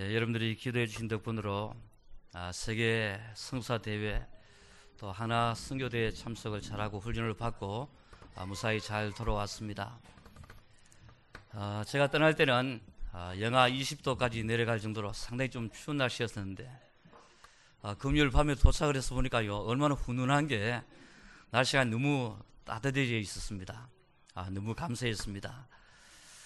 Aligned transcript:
예, 0.00 0.14
여러분들이 0.14 0.56
기도해 0.56 0.86
주신 0.86 1.08
덕분으로 1.08 1.74
아, 2.32 2.50
세계 2.52 3.20
성사 3.34 3.76
대회 3.82 4.26
또 4.96 5.12
하나 5.12 5.54
선교대회 5.54 6.10
참석을 6.12 6.62
잘하고 6.62 7.00
훈련을 7.00 7.34
받고 7.34 7.86
아, 8.34 8.46
무사히 8.46 8.80
잘 8.80 9.12
돌아왔습니다. 9.12 10.00
아, 11.52 11.84
제가 11.86 12.10
떠날 12.10 12.34
때는 12.34 12.80
아, 13.12 13.38
영하 13.38 13.68
20도까지 13.68 14.46
내려갈 14.46 14.80
정도로 14.80 15.12
상당히 15.12 15.50
좀 15.50 15.68
추운 15.68 15.98
날씨였었는데 15.98 16.66
아, 17.82 17.94
금요일 17.96 18.30
밤에 18.30 18.54
도착을 18.54 18.96
해서 18.96 19.14
보니까요 19.14 19.54
얼마나 19.54 19.94
훈훈한 19.94 20.46
게 20.46 20.80
날씨가 21.50 21.84
너무 21.84 22.38
따뜻해져 22.64 23.16
있었습니다. 23.16 23.90
아, 24.32 24.48
너무 24.48 24.74
감사했습니다. 24.74 25.68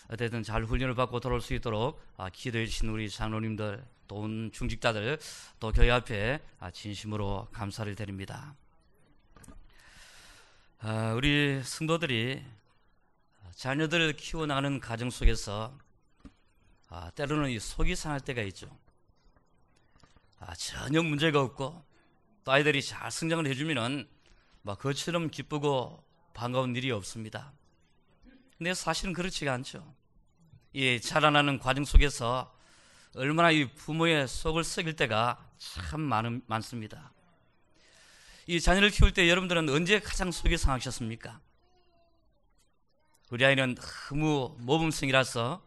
어쨌든 0.08 0.42
잘 0.42 0.64
훈련을 0.64 0.94
받고 0.94 1.20
돌아올 1.20 1.40
수 1.40 1.54
있도록 1.54 2.00
아, 2.16 2.28
기도해 2.30 2.66
주신 2.66 2.88
우리 2.88 3.08
장로님들 3.08 3.84
또온 4.06 4.50
중직자들 4.52 5.18
또 5.60 5.72
교회 5.72 5.90
앞에 5.90 6.40
아, 6.60 6.70
진심으로 6.70 7.48
감사를 7.52 7.94
드립니다. 7.94 8.54
아, 10.80 11.14
우리 11.14 11.62
성도들이 11.62 12.44
자녀들을 13.56 14.14
키워나가는 14.14 14.80
가정 14.80 15.10
속에서 15.10 15.76
아, 16.88 17.10
때로는 17.10 17.50
이 17.50 17.58
속이 17.58 17.96
상할 17.96 18.20
때가 18.20 18.42
있죠. 18.42 18.68
아, 20.38 20.54
전혀 20.54 21.02
문제가 21.02 21.40
없고 21.40 21.82
또 22.44 22.52
아이들이 22.52 22.82
잘 22.82 23.10
성장을 23.10 23.46
해주면은 23.46 24.06
막 24.62 24.78
그처럼 24.78 25.30
기쁘고 25.30 26.04
반가운 26.34 26.76
일이 26.76 26.90
없습니다. 26.90 27.52
근데 28.58 28.74
사실은 28.74 29.12
그렇지가 29.12 29.52
않죠. 29.52 29.94
이 30.72 31.00
자라나는 31.00 31.58
과정 31.58 31.84
속에서 31.84 32.52
얼마나 33.14 33.50
이 33.50 33.72
부모의 33.72 34.26
속을 34.26 34.64
썩일 34.64 34.96
때가 34.96 35.48
참 35.58 36.00
많은, 36.00 36.42
많습니다. 36.46 37.12
이 38.46 38.60
자녀를 38.60 38.90
키울 38.90 39.12
때 39.12 39.28
여러분들은 39.28 39.68
언제 39.68 40.00
가장 40.00 40.30
속이 40.30 40.56
상하셨습니까? 40.56 41.40
우리 43.30 43.44
아이는 43.44 43.74
너무 44.08 44.56
모범생이라서 44.60 45.64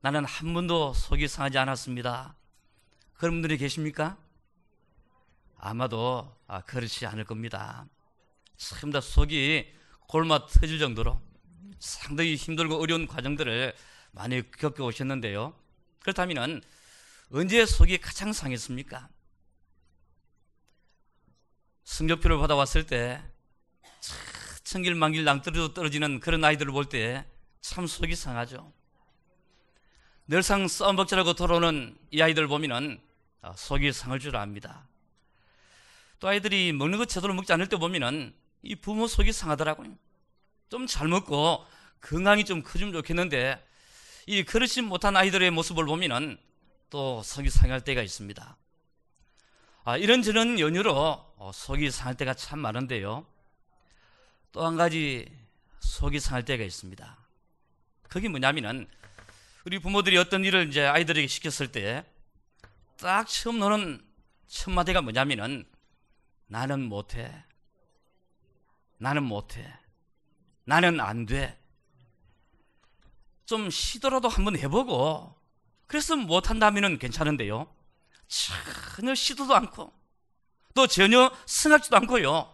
나는 0.00 0.24
한 0.24 0.54
번도 0.54 0.92
속이 0.94 1.26
상하지 1.28 1.58
않았습니다. 1.58 2.36
그런 3.14 3.34
분들이 3.34 3.56
계십니까? 3.56 4.16
아마도 5.58 6.36
아, 6.46 6.60
그렇지 6.62 7.06
않을 7.06 7.24
겁니다. 7.24 7.86
참 8.56 8.92
다 8.92 9.00
속이 9.00 9.72
골마 10.06 10.46
터질 10.46 10.78
정도로 10.78 11.20
상당히 11.78 12.36
힘들고 12.36 12.80
어려운 12.80 13.06
과정들을 13.06 13.74
많이 14.12 14.50
겪어오셨는데요. 14.52 15.54
그렇다면 16.00 16.62
언제 17.32 17.64
속이 17.66 17.98
가장 17.98 18.32
상했습니까? 18.32 19.08
성적표를 21.84 22.38
받아왔을 22.38 22.86
때 22.86 23.22
천길만길 24.64 25.24
낭떠러지로 25.24 25.74
떨어지는 25.74 26.20
그런 26.20 26.44
아이들을 26.44 26.72
볼 26.72 26.86
때 26.88 27.24
참 27.64 27.86
속이 27.86 28.14
상하죠. 28.14 28.70
늘상 30.26 30.68
썸벅질하고 30.68 31.32
돌아오는 31.32 31.96
이 32.10 32.20
아이들 32.20 32.46
보면은 32.46 33.00
아, 33.40 33.54
속이 33.56 33.90
상할 33.90 34.18
줄 34.20 34.36
압니다. 34.36 34.86
또 36.20 36.28
아이들이 36.28 36.74
먹는 36.74 36.98
거 36.98 37.06
제대로 37.06 37.32
먹지 37.32 37.54
않을 37.54 37.68
때 37.70 37.78
보면은 37.78 38.34
이 38.62 38.74
부모 38.74 39.06
속이 39.06 39.32
상하더라고요. 39.32 39.96
좀 40.70 40.86
잘 40.86 41.08
먹고 41.08 41.64
건강이 42.00 42.44
좀 42.44 42.62
커지면 42.62 42.92
좋겠는데 42.92 43.64
이 44.26 44.42
그렇지 44.42 44.82
못한 44.82 45.16
아이들의 45.16 45.50
모습을 45.50 45.84
보면은 45.86 46.38
또 46.90 47.22
속이 47.22 47.50
상할 47.50 47.82
때가 47.82 48.02
있습니다. 48.02 48.56
아, 49.84 49.96
이런저런 49.96 50.58
연유로 50.58 50.92
어, 51.36 51.50
속이 51.52 51.90
상할 51.90 52.16
때가 52.16 52.34
참 52.34 52.58
많은데요. 52.60 53.26
또 54.52 54.64
한 54.64 54.76
가지 54.76 55.26
속이 55.80 56.20
상할 56.20 56.44
때가 56.44 56.64
있습니다. 56.64 57.18
그게 58.08 58.28
뭐냐면은 58.28 58.88
우리 59.64 59.78
부모들이 59.78 60.16
어떤 60.18 60.44
일을 60.44 60.68
이제 60.68 60.84
아이들에게 60.86 61.26
시켰을 61.26 61.72
때 61.72 62.04
딱 62.98 63.26
처음 63.28 63.58
노는 63.58 64.02
첫 64.46 64.70
마디가 64.70 65.02
뭐냐면은 65.02 65.64
나는 66.46 66.82
못해. 66.82 67.44
나는 68.98 69.24
못해. 69.24 69.70
나는 70.64 71.00
안 71.00 71.26
돼. 71.26 71.58
좀 73.46 73.68
시도라도 73.70 74.28
한번 74.28 74.58
해보고 74.58 75.38
그래서 75.86 76.16
못한다면 76.16 76.98
괜찮은데요. 76.98 77.72
전혀 78.26 79.14
시도도 79.14 79.54
않고 79.54 79.92
또 80.74 80.86
전혀 80.86 81.30
생각지도 81.46 81.96
않고요. 81.98 82.50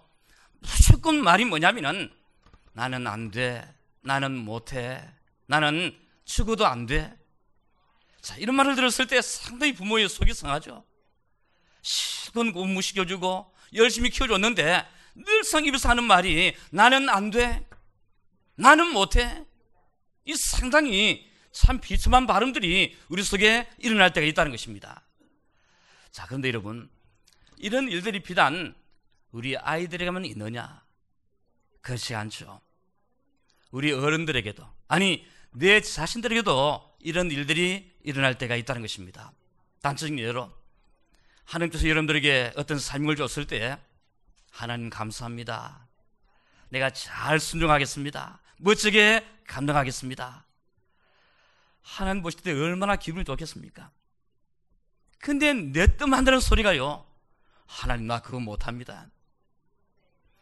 무조건 0.60 1.22
말이 1.22 1.44
뭐냐면은 1.44 2.12
나는 2.72 3.06
안 3.06 3.30
돼. 3.30 3.66
나는 4.02 4.36
못해. 4.36 5.02
나는 5.46 5.96
죽어도 6.24 6.66
안 6.66 6.86
돼. 6.86 7.16
자, 8.20 8.36
이런 8.36 8.54
말을 8.56 8.74
들었을 8.74 9.06
때 9.06 9.22
상당히 9.22 9.72
부모의 9.72 10.08
속이 10.08 10.34
상하죠. 10.34 10.84
실컷 11.82 12.52
공무시켜주고 12.52 13.54
열심히 13.74 14.10
키워줬는데 14.10 14.86
늘상 15.14 15.64
입에서 15.64 15.88
하는 15.88 16.04
말이 16.04 16.54
나는 16.70 17.08
안 17.08 17.30
돼. 17.30 17.66
나는 18.60 18.92
못해. 18.92 19.44
이 20.26 20.34
상당히 20.34 21.26
참 21.50 21.80
비참한 21.80 22.26
발음들이 22.26 22.96
우리 23.08 23.22
속에 23.22 23.68
일어날 23.78 24.12
때가 24.12 24.26
있다는 24.26 24.52
것입니다. 24.52 25.02
자, 26.12 26.26
그런데 26.26 26.48
여러분, 26.48 26.90
이런 27.56 27.88
일들이 27.88 28.20
비단 28.22 28.74
우리 29.32 29.56
아이들에게만 29.56 30.26
있느냐? 30.26 30.84
그렇지 31.80 32.14
않죠. 32.14 32.60
우리 33.70 33.92
어른들에게도, 33.92 34.66
아니, 34.88 35.26
내 35.52 35.80
자신들에게도 35.80 36.96
이런 37.00 37.30
일들이 37.30 37.90
일어날 38.02 38.36
때가 38.36 38.56
있다는 38.56 38.82
것입니다. 38.82 39.32
단적인 39.80 40.18
예로, 40.18 40.52
하나님께서 41.44 41.88
여러분들에게 41.88 42.52
어떤 42.56 42.78
삶을 42.78 43.16
줬을 43.16 43.46
때, 43.46 43.78
하나님 44.50 44.90
감사합니다. 44.90 45.88
내가 46.68 46.90
잘 46.90 47.40
순종하겠습니다. 47.40 48.40
멋지게 48.60 49.26
감당하겠습니다. 49.46 50.46
하나님 51.82 52.22
보실 52.22 52.40
때 52.42 52.52
얼마나 52.52 52.96
기분이 52.96 53.24
좋겠습니까? 53.24 53.90
근데 55.18 55.52
내뜸 55.52 56.12
한다는 56.12 56.40
소리가요. 56.40 57.06
하나님 57.66 58.06
나 58.06 58.20
그거 58.20 58.38
못합니다. 58.38 59.06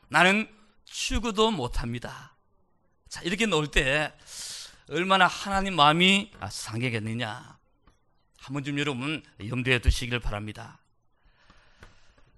나는 0.09 0.49
죽어도 0.85 1.51
못합니다. 1.51 2.35
자 3.09 3.23
이렇게 3.23 3.47
놓을 3.47 3.71
때 3.71 4.13
얼마나 4.89 5.27
하나님 5.27 5.77
마음이 5.77 6.33
상하겠느냐. 6.51 7.59
한번좀 8.39 8.79
여러분 8.79 9.23
염두에 9.47 9.79
두시길 9.79 10.21
바랍니다. 10.21 10.81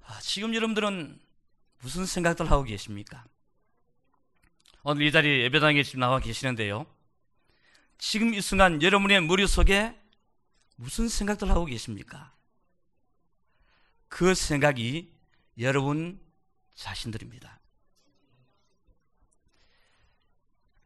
아, 0.07 0.19
지금 0.21 0.55
여러분들은 0.55 1.21
무슨 1.79 2.05
생각들 2.05 2.51
하고 2.51 2.65
계십니까? 2.65 3.25
오늘 4.83 5.07
이 5.07 5.13
자리에 5.13 5.43
예배당에 5.43 5.83
지금 5.83 6.01
나와 6.01 6.21
계시는데요. 6.21 6.87
지금 7.99 8.33
이 8.33 8.41
순간 8.41 8.83
여러분의 8.83 9.21
머릿속에 9.21 9.95
무슨 10.77 11.09
생각들 11.09 11.51
하고 11.51 11.67
계십니까? 11.67 12.33
그 14.09 14.35
생각이 14.35 15.13
여러분 15.59 16.19
자신들입니다. 16.75 17.61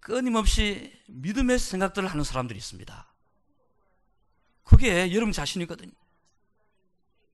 끊임없이 0.00 0.92
믿음의 1.06 1.60
생각들을 1.60 2.08
하는 2.08 2.24
사람들이 2.24 2.58
있습니다. 2.58 3.14
그게 4.64 5.14
여러분 5.14 5.32
자신이거든요. 5.32 5.92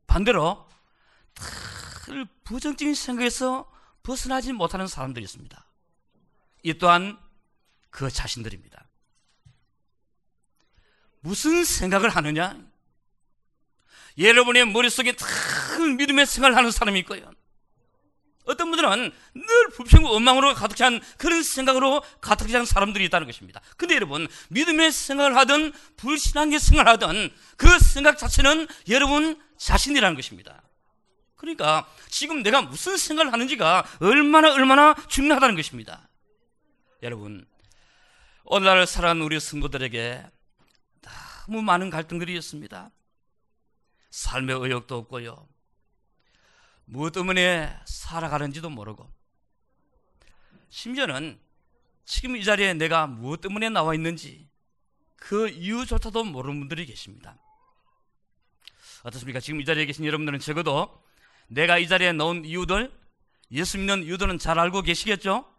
반대로 0.06 0.68
늘 2.06 2.26
부정적인 2.44 2.94
생각에서 2.94 3.70
벗어나지 4.02 4.52
못하는 4.52 4.86
사람들이 4.86 5.24
있습니다. 5.24 5.69
이 6.62 6.74
또한 6.74 7.18
그 7.90 8.10
자신들입니다. 8.10 8.86
무슨 11.20 11.64
생각을 11.64 12.08
하느냐? 12.10 12.58
여러분의 14.18 14.66
머릿속에 14.66 15.12
큰 15.12 15.96
믿음의 15.96 16.26
생각을 16.26 16.56
하는 16.56 16.70
사람이 16.70 16.98
있고요. 17.00 17.30
어떤 18.44 18.70
분들은 18.70 19.12
늘 19.34 19.68
불평과 19.74 20.10
원망으로 20.10 20.54
가득 20.54 20.74
찬 20.76 21.00
그런 21.18 21.42
생각으로 21.42 22.02
가득 22.20 22.48
찬 22.48 22.64
사람들이 22.64 23.04
있다는 23.04 23.26
것입니다. 23.26 23.60
근데 23.76 23.94
여러분, 23.94 24.26
믿음의 24.48 24.92
생각을 24.92 25.36
하든 25.36 25.72
불신앙의 25.96 26.58
생각을 26.58 26.90
하든 26.92 27.30
그 27.56 27.78
생각 27.78 28.18
자체는 28.18 28.66
여러분 28.88 29.40
자신이라는 29.56 30.16
것입니다. 30.16 30.62
그러니까 31.36 31.86
지금 32.08 32.42
내가 32.42 32.62
무슨 32.62 32.96
생각을 32.96 33.32
하는지가 33.32 33.86
얼마나 34.00 34.52
얼마나 34.52 34.94
중요하다는 35.08 35.54
것입니다. 35.56 36.09
여러분, 37.02 37.46
오늘날 38.44 38.86
살아가는 38.86 39.22
우리 39.22 39.40
성도들에게 39.40 40.22
너무 41.00 41.62
많은 41.62 41.88
갈등들이 41.88 42.36
있습니다. 42.36 42.90
삶의 44.10 44.58
의욕도 44.60 44.96
없고요. 44.98 45.48
무엇 46.84 47.12
때문에 47.12 47.74
살아가는지도 47.86 48.68
모르고 48.68 49.08
심지어는 50.68 51.40
지금 52.04 52.36
이 52.36 52.44
자리에 52.44 52.74
내가 52.74 53.06
무엇 53.06 53.40
때문에 53.40 53.70
나와 53.70 53.94
있는지 53.94 54.48
그 55.16 55.48
이유조차도 55.48 56.24
모르는 56.24 56.58
분들이 56.58 56.84
계십니다. 56.84 57.38
어떻습니까? 59.04 59.40
지금 59.40 59.62
이 59.62 59.64
자리에 59.64 59.86
계신 59.86 60.04
여러분들은 60.04 60.38
적어도 60.40 61.02
내가 61.48 61.78
이 61.78 61.88
자리에 61.88 62.12
넣은 62.12 62.44
이유들, 62.44 62.92
예수 63.52 63.78
믿는 63.78 64.02
이유들은 64.02 64.38
잘 64.38 64.58
알고 64.58 64.82
계시겠죠? 64.82 65.49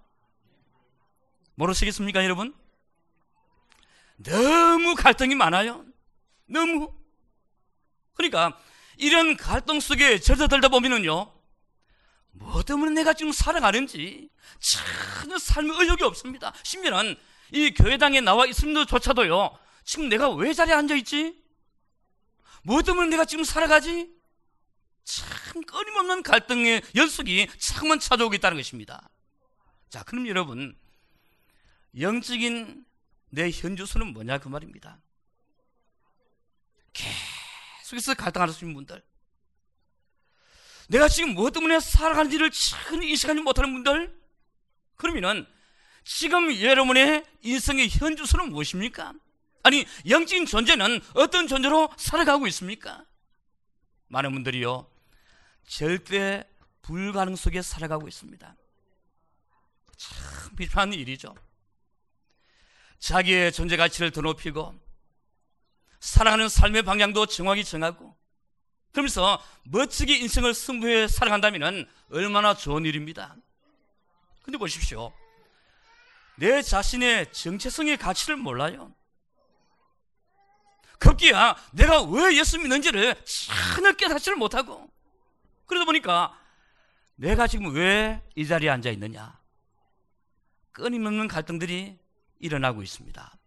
모르시겠습니까, 1.56 2.24
여러분? 2.24 2.53
너무 4.18 4.95
갈등이 4.95 5.36
많아요. 5.36 5.86
너무. 6.45 6.94
그러니까 8.13 8.57
이런 8.98 9.36
갈등 9.36 9.80
속에 9.80 10.19
젖어들다 10.19 10.68
보면은요, 10.68 11.33
뭐 12.31 12.63
때문에 12.63 12.92
내가 12.92 13.13
지금 13.13 13.31
살아가는지 13.31 14.30
전혀 14.59 15.38
삶의 15.38 15.75
의욕이 15.80 16.03
없습니다. 16.03 16.53
심지어는 16.63 17.15
이 17.51 17.74
교회당에 17.74 18.21
나와 18.21 18.45
있음도조차도요, 18.45 19.57
지금 19.83 20.09
내가 20.09 20.30
왜 20.30 20.53
자리에 20.53 20.74
앉아있지? 20.74 21.42
뭐 22.63 22.81
때문에 22.81 23.09
내가 23.09 23.25
지금 23.25 23.44
살아가지? 23.44 24.09
참 25.03 25.62
끊임없는 25.63 26.21
갈등의 26.24 26.83
연속이 26.95 27.48
참은 27.57 28.00
찾아오고 28.00 28.36
있다는 28.36 28.57
것입니다. 28.57 29.09
자, 29.89 30.03
그럼 30.03 30.27
여러분, 30.27 30.77
영적인 31.99 32.85
내 33.29 33.49
현주소는 33.49 34.13
뭐냐 34.13 34.38
그 34.39 34.47
말입니다. 34.47 34.99
계속해서 36.93 38.13
갈등하시는 38.15 38.73
분들, 38.73 39.03
내가 40.89 41.07
지금 41.07 41.33
무엇 41.33 41.51
때문에 41.51 41.79
살아가는지를 41.79 42.51
전혀 42.51 43.07
인식하지 43.07 43.41
못하는 43.41 43.73
분들, 43.73 44.19
그러면은 44.97 45.47
지금 46.03 46.59
여러분의 46.61 47.25
인생의 47.41 47.89
현주소는 47.89 48.49
무엇입니까? 48.49 49.13
아니, 49.63 49.85
영적인 50.09 50.45
존재는 50.45 50.99
어떤 51.13 51.47
존재로 51.47 51.89
살아가고 51.97 52.47
있습니까? 52.47 53.05
많은 54.07 54.33
분들이요, 54.33 54.89
절대 55.67 56.43
불가능 56.81 57.35
속에 57.35 57.61
살아가고 57.61 58.07
있습니다. 58.07 58.55
참 59.95 60.55
비판한 60.55 60.93
일이죠. 60.93 61.35
자기의 63.01 63.51
존재 63.51 63.75
가치를 63.75 64.12
더 64.12 64.21
높이고, 64.21 64.74
살아가는 66.00 66.48
삶의 66.48 66.83
방향도 66.83 67.25
정확히 67.25 67.63
정하고, 67.65 68.15
그러면서 68.94 69.44
멋지게 69.63 70.15
인생을 70.18 70.53
승부해 70.53 71.07
살아간다면 71.07 71.89
얼마나 72.12 72.53
좋은 72.53 72.86
일입니다. 72.86 73.36
근데 74.44 74.57
보십시오. 74.57 75.13
내 76.36 76.62
자신의 76.62 77.31
정체성의 77.31 77.98
가치를 77.98 78.36
몰라요. 78.38 78.94
급기야 81.00 81.56
내가 81.71 82.03
왜 82.03 82.38
예수 82.38 82.59
믿는지를 82.59 83.15
전혀 83.25 83.92
깨닫지를 83.94 84.38
못하고 84.38 84.88
그러다 85.65 85.86
보니까 85.86 86.38
내가 87.15 87.48
지금 87.48 87.74
왜 87.74 88.21
이 88.36 88.45
자리에 88.45 88.69
앉아 88.69 88.92
있느냐 88.92 89.39
끊임없는 90.74 91.27
갈등들이 91.27 91.98
일어나고 92.41 92.81
있습니다. 92.83 93.38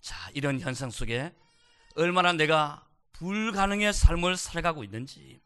자, 0.00 0.30
이런 0.34 0.58
현상 0.60 0.90
속에 0.90 1.34
얼마나 1.94 2.32
내가 2.32 2.86
불가능의 3.12 3.92
삶을 3.92 4.36
살아가고 4.36 4.82
있는지 4.84 5.40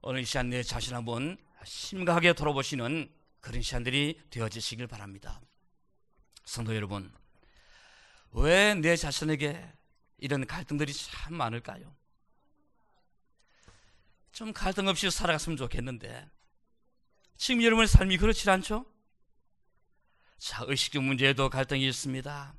오늘 0.00 0.20
이 0.20 0.24
시간 0.24 0.48
내 0.48 0.62
자신 0.62 0.94
한번 0.94 1.36
심각하게 1.64 2.32
돌아보시는 2.32 3.12
그런 3.40 3.62
시간들이 3.62 4.20
되어지시길 4.30 4.86
바랍니다. 4.86 5.40
성도 6.44 6.74
여러분, 6.74 7.12
왜 8.30 8.74
내 8.74 8.96
자신에게 8.96 9.72
이런 10.18 10.46
갈등들이 10.46 10.92
참 10.92 11.34
많을까요? 11.34 11.94
좀 14.32 14.52
갈등 14.52 14.88
없이 14.88 15.10
살아갔으면 15.10 15.56
좋겠는데 15.56 16.28
지금 17.36 17.62
여러분의 17.62 17.88
삶이 17.88 18.16
그렇지 18.18 18.48
않죠? 18.48 18.86
자, 20.38 20.64
의식적 20.66 21.02
문제에도 21.02 21.50
갈등이 21.50 21.86
있습니다. 21.88 22.54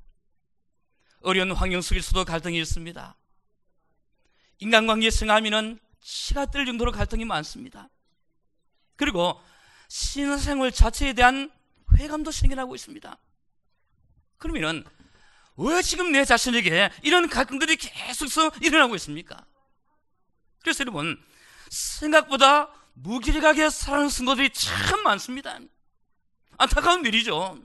어려운 1.22 1.52
환경 1.52 1.80
속에서도 1.80 2.24
갈등이 2.24 2.60
있습니다. 2.60 3.16
인간관계 4.58 5.10
생하면은 5.10 5.78
치가 6.02 6.46
뜰 6.46 6.66
정도로 6.66 6.92
갈등이 6.92 7.24
많습니다. 7.24 7.88
그리고 8.96 9.40
신생활 9.88 10.72
자체에 10.72 11.14
대한 11.14 11.50
회감도 11.96 12.30
생겨나고 12.30 12.74
있습니다. 12.74 13.18
그러면은 14.36 14.84
왜 15.56 15.82
지금 15.82 16.12
내 16.12 16.24
자신에게 16.24 16.90
이런 17.02 17.28
갈등들이 17.28 17.76
계속해서 17.76 18.52
일어나고 18.62 18.94
있습니까? 18.96 19.44
그래서 20.62 20.82
여러분 20.82 21.22
생각보다 21.70 22.70
무기력하게 22.94 23.70
살아가는 23.70 24.08
성도들이 24.10 24.50
참 24.50 25.02
많습니다. 25.02 25.58
안타까운 26.58 27.04
일이죠. 27.04 27.58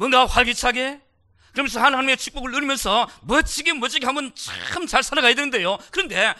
뭔가 0.00 0.24
활기차게 0.24 0.98
그러면서 1.52 1.78
하나님의 1.78 2.16
축복을 2.16 2.52
누리면서 2.52 3.06
멋지게 3.20 3.74
멋지게 3.74 4.06
하면 4.06 4.34
참 4.34 4.86
잘 4.86 5.02
살아가야 5.02 5.34
되는데요. 5.34 5.76
그런데 5.90 6.34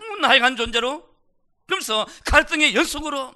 너무 0.00 0.16
나약한 0.16 0.56
존재로 0.56 1.08
그러면서 1.66 2.06
갈등의 2.24 2.74
연속으로 2.74 3.32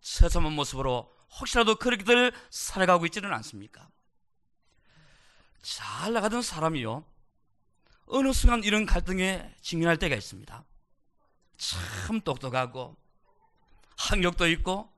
처참한 0.00 0.52
모습으로 0.54 1.12
혹시라도 1.38 1.74
그렇게들 1.74 2.32
살아가고 2.48 3.04
있지는 3.04 3.34
않습니까? 3.34 3.86
잘 5.60 6.14
나가던 6.14 6.40
사람이요. 6.40 7.04
어느 8.06 8.32
순간 8.32 8.64
이런 8.64 8.86
갈등에 8.86 9.52
직면할 9.60 9.98
때가 9.98 10.16
있습니다. 10.16 10.64
참 11.58 12.20
똑똑하고 12.22 12.96
학력도 13.98 14.48
있고 14.52 14.90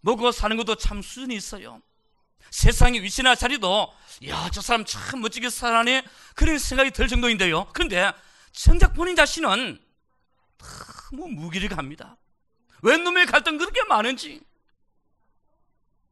먹고 0.00 0.30
사는 0.30 0.56
것도 0.56 0.76
참 0.76 1.02
수준이 1.02 1.34
있어요. 1.34 1.82
세상의 2.50 3.02
위치나 3.02 3.34
자리도 3.34 3.92
야 4.28 4.50
저 4.52 4.60
사람 4.60 4.84
참 4.84 5.20
멋지게 5.20 5.48
살아네 5.48 6.04
그런 6.34 6.58
생각이 6.58 6.90
들 6.90 7.08
정도인데요. 7.08 7.66
그런데 7.72 8.12
정작 8.52 8.92
본인 8.92 9.16
자신은 9.16 9.80
너무 11.12 11.28
무기력합니다. 11.28 12.16
웬 12.82 13.04
놈의 13.04 13.26
갈등 13.26 13.56
그렇게 13.58 13.82
많은지 13.84 14.42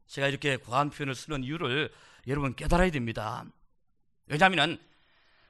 제가 0.07 0.27
이렇게 0.27 0.57
과한 0.57 0.89
표현을 0.89 1.13
쓰는 1.15 1.43
이유를 1.43 1.93
여러분 2.27 2.55
깨달아야 2.55 2.89
됩니다. 2.91 3.45
왜냐하면 4.25 4.79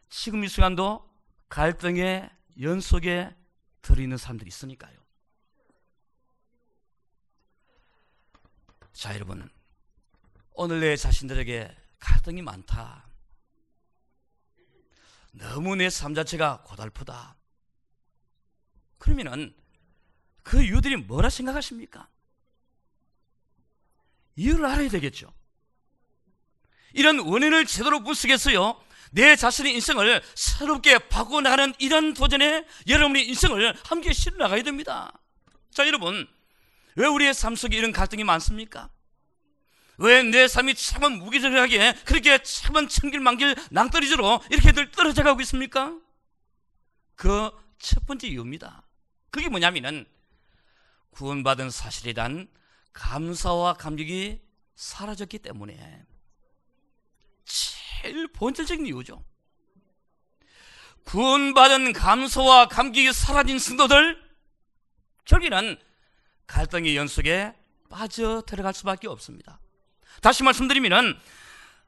지금 0.09 0.43
이 0.43 0.47
순간도 0.49 1.07
갈등의 1.49 2.29
연속에 2.61 3.33
들어있는 3.81 4.17
사람들이 4.17 4.47
있으니까요. 4.47 4.97
자, 8.93 9.13
여러분. 9.15 9.49
오늘 10.61 10.81
내 10.81 10.97
자신들에게 10.97 11.73
갈등이 11.99 12.41
많다. 12.41 13.07
너무 15.31 15.77
내 15.77 15.87
삶 15.89 16.13
자체가 16.13 16.63
고달프다. 16.65 17.37
그러면은 18.97 19.55
그 20.43 20.61
이유들이 20.61 20.97
뭐라 20.97 21.29
생각하십니까? 21.29 22.09
이유를 24.35 24.65
알아야 24.65 24.89
되겠죠. 24.89 25.33
이런 26.91 27.19
원인을 27.19 27.65
제대로 27.65 28.03
분석해서요, 28.03 28.83
내 29.11 29.37
자신의 29.37 29.73
인생을 29.75 30.21
새롭게 30.35 30.97
바꿔나가는 31.07 31.73
이런 31.79 32.13
도전에 32.13 32.67
여러분의 32.85 33.29
인생을 33.29 33.77
함께 33.85 34.11
실어 34.11 34.35
나가야 34.35 34.63
됩니다. 34.63 35.13
자, 35.71 35.87
여러분, 35.87 36.27
왜 36.97 37.07
우리의 37.07 37.33
삶 37.33 37.55
속에 37.55 37.77
이런 37.77 37.93
갈등이 37.93 38.25
많습니까? 38.25 38.89
왜 39.99 40.23
내 40.23 40.47
삶이 40.47 40.75
참은 40.75 41.19
무기력하게 41.19 41.93
그렇게 42.05 42.41
참은 42.41 42.87
천길만길 42.87 43.55
낭떠러지로 43.71 44.41
이렇게들 44.49 44.91
떨어져 44.91 45.23
가고 45.23 45.41
있습니까? 45.41 45.97
그 47.15 47.51
첫 47.79 48.05
번째 48.05 48.27
이유입니다. 48.27 48.83
그게 49.31 49.49
뭐냐면은 49.49 50.05
구원받은 51.11 51.69
사실에 51.69 52.13
대한 52.13 52.47
감사와 52.93 53.73
감격이 53.73 54.41
사라졌기 54.75 55.39
때문에 55.39 56.05
제일 57.45 58.27
본질적인 58.27 58.85
이유죠. 58.85 59.23
구원받은 61.05 61.93
감사와 61.93 62.67
감격이 62.67 63.13
사라진 63.13 63.57
성도들 63.57 64.21
결국에는 65.25 65.77
갈등의 66.47 66.95
연속에 66.95 67.53
빠져 67.89 68.43
들어갈 68.45 68.73
수밖에 68.73 69.07
없습니다. 69.07 69.59
다시 70.21 70.43
말씀드리면 70.43 71.19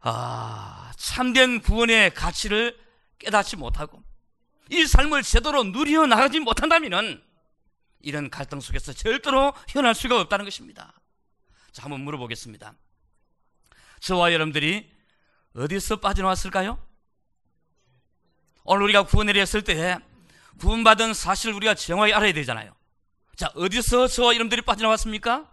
아, 0.02 0.92
참된 0.98 1.62
구원의 1.62 2.14
가치를 2.14 2.78
깨닫지 3.20 3.56
못하고 3.56 4.04
이 4.70 4.86
삶을 4.86 5.24
제대로 5.24 5.64
누려 5.64 6.08
나가지 6.08 6.40
못한다면 6.40 7.22
이런 8.00 8.30
갈등 8.30 8.60
속에서 8.60 8.94
절대로 8.94 9.54
현할 9.68 9.94
수가 9.94 10.20
없다는 10.22 10.46
것입니다. 10.46 10.94
자, 11.72 11.84
한번 11.84 12.02
물어보겠습니다. 12.02 12.74
저와 14.00 14.34
여러분들이 14.34 14.90
어디서 15.56 15.98
빠져나왔을까요? 15.98 16.82
오늘 18.64 18.84
우리가 18.84 19.04
구원을 19.04 19.36
했을 19.38 19.64
때 19.64 20.00
구원받은 20.60 21.14
사실을 21.14 21.54
우리가 21.56 21.76
정확히 21.76 22.14
알아야 22.14 22.34
되잖아요. 22.34 22.76
자, 23.36 23.52
어디서 23.56 24.08
저와 24.08 24.36
여러분들이 24.36 24.62
빠져나왔습니까? 24.62 25.50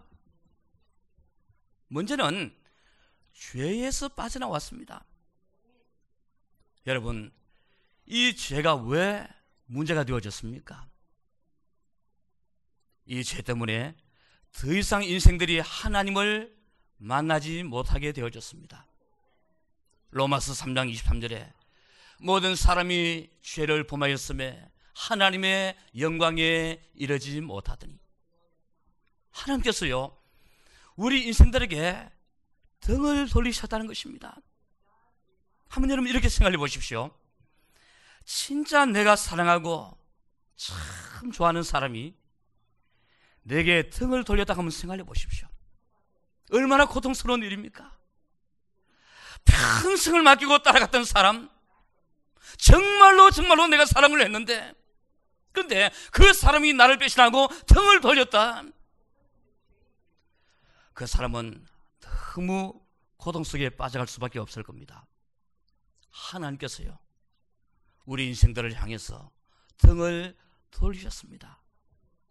먼저는 1.87 2.55
죄에서 3.39 4.09
빠져나왔습니다. 4.09 5.05
여러분, 6.87 7.31
이 8.05 8.35
죄가 8.35 8.75
왜 8.75 9.25
문제가 9.65 10.03
되어졌습니까? 10.03 10.87
이 13.05 13.23
죄 13.23 13.41
때문에 13.41 13.95
더 14.51 14.71
이상 14.73 15.03
인생들이 15.03 15.59
하나님을 15.59 16.55
만나지 16.97 17.63
못하게 17.63 18.11
되어졌습니다. 18.11 18.85
로마서 20.11 20.53
3장 20.53 20.93
23절에 20.93 21.51
모든 22.19 22.55
사람이 22.55 23.29
죄를 23.41 23.85
범하였음에 23.87 24.69
하나님의 24.93 25.77
영광에 25.97 26.81
이르지 26.93 27.39
못하더니 27.41 27.97
하나님께서요 29.31 30.17
우리 30.97 31.25
인생들에게 31.27 32.11
등을 32.81 33.29
돌리셨다는 33.29 33.87
것입니다. 33.87 34.37
한번 35.67 35.91
여러분 35.91 36.09
이렇게 36.09 36.29
생각해 36.29 36.57
보십시오. 36.57 37.11
진짜 38.25 38.85
내가 38.85 39.15
사랑하고 39.15 39.97
참 40.55 41.31
좋아하는 41.31 41.63
사람이 41.63 42.15
내게 43.43 43.89
등을 43.89 44.23
돌렸다 44.23 44.53
한번 44.53 44.71
생각해 44.71 45.03
보십시오. 45.03 45.47
얼마나 46.51 46.85
고통스러운 46.85 47.43
일입니까? 47.43 47.97
평생을 49.45 50.21
맡기고 50.21 50.59
따라갔던 50.59 51.05
사람, 51.05 51.49
정말로 52.57 53.31
정말로 53.31 53.67
내가 53.67 53.85
사랑을 53.85 54.21
했는데, 54.21 54.73
그런데 55.51 55.91
그 56.11 56.33
사람이 56.33 56.73
나를 56.73 56.97
배신하고 56.97 57.47
등을 57.65 58.01
돌렸다. 58.01 58.63
그 60.93 61.07
사람은 61.07 61.65
너무 62.29 62.79
고통 63.17 63.43
속에 63.43 63.69
빠져갈 63.71 64.07
수밖에 64.07 64.39
없을 64.39 64.63
겁니다. 64.63 65.05
하나님께서요, 66.11 66.97
우리 68.05 68.27
인생들을 68.27 68.73
향해서 68.79 69.31
등을 69.77 70.37
돌리셨습니다. 70.71 71.59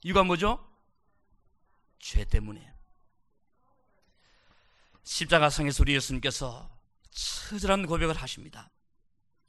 이유가 0.02 0.22
뭐죠? 0.22 0.64
죄 1.98 2.24
때문에. 2.24 2.72
십자가상에서 5.02 5.82
우리 5.82 5.94
예수님께서 5.94 6.70
처절한 7.10 7.86
고백을 7.86 8.16
하십니다. 8.16 8.70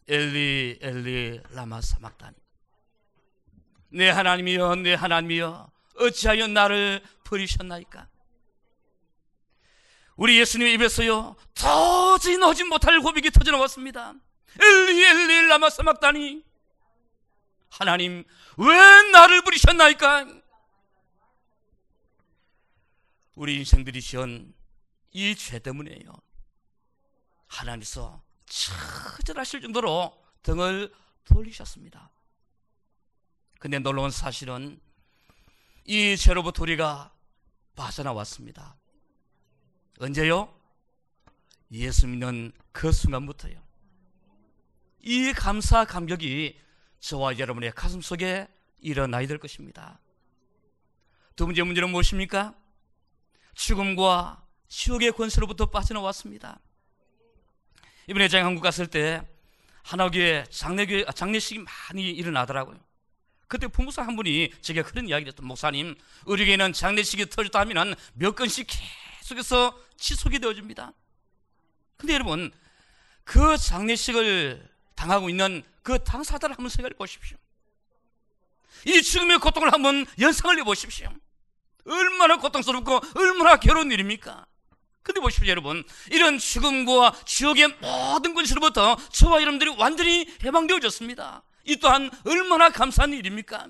엘리 0.07 0.79
엘리 0.81 1.41
라마 1.51 1.81
사막다니 1.81 2.35
내 3.89 4.09
하나님이여 4.09 4.75
내 4.75 4.95
하나님이여 4.95 5.71
어찌하여 5.97 6.47
나를 6.47 7.03
버리셨나이까 7.25 8.09
우리 10.19 10.37
예수님의 10.39 10.73
입에서요 10.73 11.35
도저히 11.55 12.37
나오지 12.37 12.65
못할 12.65 12.99
고백이 12.99 13.31
터져나왔습니다 13.31 14.13
엘리 14.61 15.05
엘리 15.05 15.47
라마 15.47 15.69
사막다니 15.69 16.43
하나님 17.69 18.25
왜 18.57 19.11
나를 19.13 19.41
버리셨나이까 19.43 20.27
우리 23.35 23.57
인생들이 23.59 24.01
지은 24.01 24.53
이 25.11 25.35
죄 25.35 25.59
때문에요 25.59 26.11
하나님께서 27.47 28.21
처절하실 28.45 29.61
정도로 29.61 30.15
등을 30.43 30.93
돌리셨습니다. 31.25 32.11
근데 33.59 33.79
놀라운 33.79 34.11
사실은 34.11 34.79
이 35.85 36.15
죄로부터 36.17 36.63
우리가 36.63 37.11
빠져나왔습니다. 37.75 38.75
언제요? 39.99 40.53
예수 41.71 42.07
믿는 42.07 42.53
그 42.71 42.91
순간부터요. 42.91 43.61
이 45.01 45.33
감사 45.33 45.83
감격이 45.83 46.57
저와 47.01 47.37
여러분의 47.37 47.73
가슴 47.73 47.99
속에 48.01 48.47
일어나야 48.79 49.27
될 49.27 49.37
것입니다. 49.37 49.99
두 51.35 51.45
번째 51.45 51.63
문제는 51.63 51.89
무엇입니까? 51.89 52.55
죽음과 53.53 54.41
지옥의 54.69 55.11
권세로부터 55.11 55.65
빠져나왔습니다. 55.65 56.59
이번에 58.07 58.29
제가 58.29 58.45
한국 58.45 58.61
갔을 58.61 58.87
때 58.87 59.21
하나교회 59.83 60.45
장례교회, 60.49 61.05
아, 61.07 61.11
장례식이 61.11 61.65
많이 61.89 62.09
일어나더라고요. 62.09 62.79
그때 63.47 63.67
부모사 63.67 64.03
한 64.03 64.15
분이 64.15 64.51
제게 64.61 64.81
그런 64.81 65.09
이야기를 65.09 65.31
했던 65.31 65.45
목사님, 65.45 65.95
교회는 66.25 66.71
장례식이 66.71 67.29
터졌다 67.29 67.59
하면 67.59 67.95
몇 68.13 68.35
건씩 68.35 68.67
계속해서 69.19 69.88
지속이 69.99 70.39
되어집니다. 70.39 70.93
근데 71.97 72.13
여러분, 72.13 72.51
그 73.23 73.57
장례식을 73.57 74.67
당하고 74.95 75.29
있는 75.29 75.63
그 75.83 76.03
당사자를 76.03 76.55
한번 76.55 76.69
생각해 76.69 76.95
보십시오. 76.95 77.37
이 78.85 79.01
죽음의 79.01 79.39
고통을 79.39 79.73
한번 79.73 80.05
연상을 80.19 80.57
해 80.57 80.63
보십시오. 80.63 81.13
얼마나 81.85 82.37
고통스럽고 82.37 83.01
얼마나 83.15 83.57
괴로운 83.57 83.91
일입니까? 83.91 84.45
근데 85.03 85.21
보십시오, 85.21 85.47
여러분. 85.47 85.83
이런 86.11 86.37
죽음과 86.37 87.23
지옥의 87.25 87.67
모든 87.79 88.33
권세로부터 88.33 88.95
저와 89.11 89.41
여러분들이 89.41 89.75
완전히 89.77 90.27
해방되어졌습니다. 90.43 91.43
이 91.65 91.77
또한 91.77 92.09
얼마나 92.25 92.69
감사한 92.69 93.13
일입니까? 93.13 93.67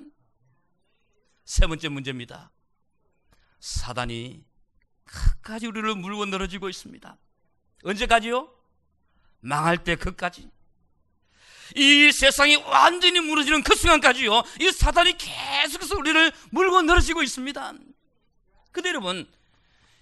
세 1.45 1.65
번째 1.65 1.89
문제입니다. 1.89 2.51
사단이 3.59 4.48
끝까지 5.09 5.67
우리를 5.67 5.95
물고 5.95 6.25
늘어지고 6.25 6.69
있습니다. 6.69 7.17
언제까지요? 7.83 8.49
망할 9.41 9.83
때 9.83 9.95
끝까지. 9.95 10.49
이 11.75 12.11
세상이 12.11 12.57
완전히 12.57 13.19
무너지는 13.19 13.63
그 13.63 13.75
순간까지요. 13.75 14.43
이 14.59 14.71
사단이 14.71 15.17
계속해서 15.17 15.97
우리를 15.97 16.31
물고 16.51 16.81
늘어지고 16.81 17.23
있습니다. 17.23 17.73
근데 18.71 18.89
여러분, 18.89 19.27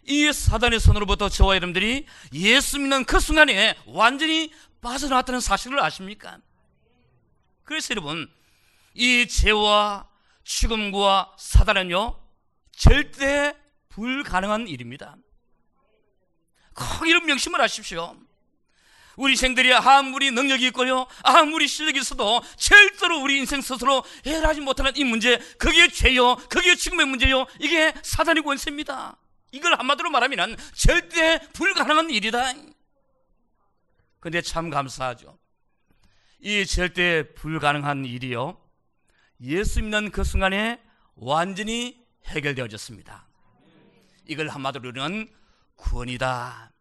이 0.03 0.31
사단의 0.31 0.79
손으로부터 0.79 1.29
저와 1.29 1.55
여러분들이 1.55 2.05
예수 2.33 2.79
믿는 2.79 3.05
그 3.05 3.19
순간에 3.19 3.77
완전히 3.85 4.51
빠져나왔다는 4.81 5.41
사실을 5.41 5.81
아십니까? 5.81 6.39
그래서 7.63 7.91
여러분, 7.91 8.31
이 8.93 9.27
죄와 9.27 10.07
죽음과 10.43 11.35
사단은요, 11.37 12.17
절대 12.71 13.53
불가능한 13.97 14.67
일입니다. 14.67 15.15
꼭 16.75 17.07
이런 17.07 17.25
명심을 17.25 17.59
하십시오. 17.59 18.15
우리 19.15 19.35
생들이 19.35 19.73
아무리 19.73 20.29
능력이 20.29 20.67
있고요, 20.67 21.07
아무리 21.23 21.67
실력이 21.67 22.01
있어도 22.01 22.39
절대로 22.55 23.19
우리 23.19 23.39
인생 23.39 23.61
스스로 23.61 24.03
해결하지 24.27 24.61
못하는 24.61 24.91
이 24.95 25.03
문제, 25.03 25.39
그게 25.57 25.87
죄요, 25.87 26.35
그게 26.47 26.75
죽음의 26.75 27.07
문제요, 27.07 27.47
이게 27.59 27.91
사단의 28.03 28.43
권세입니다. 28.43 29.17
이걸 29.51 29.73
한마디로 29.79 30.11
말하면 30.11 30.55
절대 30.75 31.39
불가능한 31.53 32.11
일이다. 32.11 32.53
근데 34.19 34.43
참 34.43 34.69
감사하죠. 34.69 35.39
이 36.41 36.67
절대 36.67 37.33
불가능한 37.33 38.05
일이요. 38.05 38.61
예수 39.41 39.81
믿는 39.81 40.11
그 40.11 40.23
순간에 40.23 40.79
완전히 41.15 41.99
해결되어졌습니다. 42.27 43.26
이걸 44.27 44.49
한마디로는 44.49 45.33
구원이다. 45.75 46.71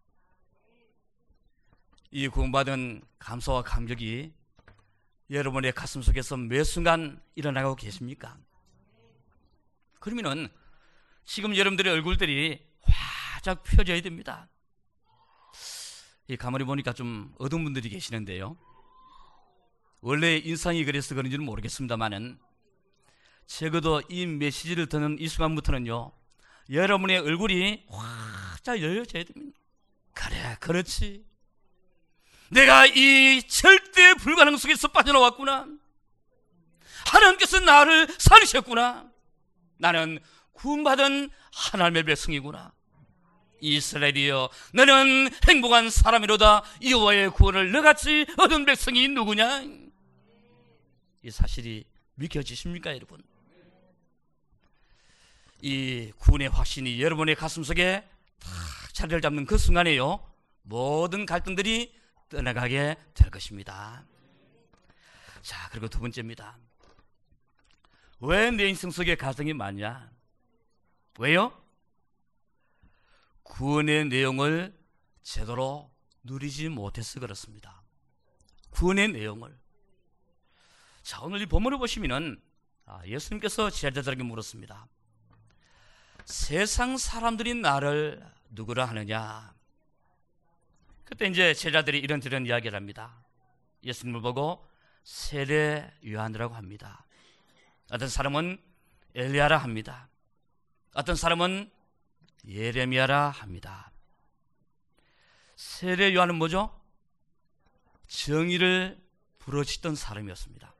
이 2.10 2.28
구원받은 2.28 3.02
감사와 3.18 3.62
감격이 3.62 4.32
여러분의 5.30 5.72
가슴 5.72 6.02
속에서 6.02 6.36
매 6.36 6.62
순간 6.64 7.20
일어나고 7.34 7.74
계십니까? 7.76 8.38
그러면은 9.98 10.48
지금 11.24 11.56
여러분들의 11.56 11.92
얼굴들이 11.92 12.64
활짝 12.82 13.62
펴져야 13.64 14.00
됩니다. 14.00 14.48
이 16.28 16.36
가만히 16.36 16.64
보니까 16.64 16.92
좀 16.92 17.34
어두운 17.38 17.64
분들이 17.64 17.88
계시는데요. 17.88 18.56
원래 20.00 20.36
인상이 20.36 20.84
그래서 20.84 21.14
그런지는 21.14 21.44
모르겠습니다만은 21.44 22.38
적어도 23.46 24.02
이 24.08 24.26
메시지를 24.26 24.86
듣는 24.86 25.18
이 25.20 25.28
순간부터는요. 25.28 26.12
여러분의 26.70 27.18
얼굴이 27.18 27.84
활짝 27.88 28.80
열려져야 28.80 29.24
됩니다. 29.24 29.60
그래, 30.12 30.56
그렇지. 30.60 31.24
내가 32.50 32.86
이 32.86 33.42
절대 33.48 34.14
불가능 34.14 34.56
속에서 34.56 34.88
빠져나왔구나. 34.88 35.66
하나님께서 37.06 37.60
나를 37.60 38.08
살리셨구나. 38.18 39.10
나는 39.78 40.18
구원받은 40.52 41.30
하나님의 41.52 42.04
백성이구나. 42.04 42.72
이스라엘이여 43.60 44.50
너는 44.74 45.30
행복한 45.48 45.90
사람이로다 45.90 46.62
여호와의 46.82 47.30
구원을 47.30 47.72
너같이 47.72 48.26
얻은 48.36 48.66
백성이 48.66 49.08
누구냐 49.08 49.62
이 51.22 51.30
사실이 51.30 51.84
믿겨지십니까 52.16 52.94
여러분 52.94 53.22
이 55.62 56.12
구원의 56.18 56.48
확신이 56.48 57.00
여러분의 57.00 57.34
가슴속에 57.34 58.08
탁 58.38 58.50
자리를 58.94 59.20
잡는 59.20 59.46
그 59.46 59.58
순간에요 59.58 60.20
모든 60.62 61.26
갈등들이 61.26 61.94
떠나가게 62.28 62.96
될 63.14 63.30
것입니다 63.30 64.04
자 65.42 65.68
그리고 65.70 65.88
두 65.88 66.00
번째입니다 66.00 66.58
왜 68.20 68.50
내 68.50 68.68
인생 68.68 68.90
속에 68.90 69.14
가정이 69.16 69.52
많냐 69.52 70.10
왜요? 71.18 71.52
구원의 73.42 74.06
내용을 74.08 74.76
제대로 75.22 75.90
누리지 76.24 76.68
못해서 76.68 77.20
그렇습니다. 77.20 77.82
구원의 78.70 79.08
내용을. 79.12 79.56
자, 81.02 81.20
오늘 81.22 81.40
이 81.40 81.46
본문을 81.46 81.78
보시면은 81.78 82.40
아, 82.84 83.00
예수님께서 83.06 83.70
제자들에게 83.70 84.22
물었습니다. 84.24 84.86
세상 86.26 86.98
사람들이 86.98 87.54
나를 87.54 88.20
누구라 88.50 88.84
하느냐? 88.86 89.54
그때 91.04 91.26
이제 91.28 91.54
제자들이 91.54 92.00
이런 92.00 92.20
저런 92.20 92.44
이야기를 92.46 92.76
합니다. 92.76 93.24
예수님을 93.84 94.20
보고 94.20 94.66
세례 95.04 95.88
요한이라고 96.04 96.54
합니다. 96.56 97.06
어떤 97.92 98.08
사람은 98.08 98.60
엘리야라 99.14 99.56
합니다. 99.58 100.08
어떤 100.94 101.14
사람은 101.14 101.70
예레미야라 102.48 103.30
합니다. 103.30 103.92
세례 105.54 106.12
요한은 106.12 106.34
뭐죠? 106.34 106.76
정의를 108.08 109.00
부러치던 109.38 109.94
사람이었습니다. 109.94 110.74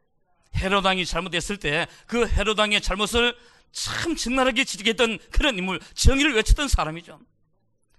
헤로당이 0.57 1.07
잘못했을 1.07 1.59
때 1.59 1.87
그 2.07 2.27
헤로당의 2.27 2.81
잘못을 2.81 3.37
참 3.73 4.17
적나라하게 4.17 4.65
지적했던 4.65 5.19
그런 5.31 5.59
인물, 5.59 5.81
정의를 5.95 6.35
외쳤던 6.35 6.69
사람이죠. 6.69 7.21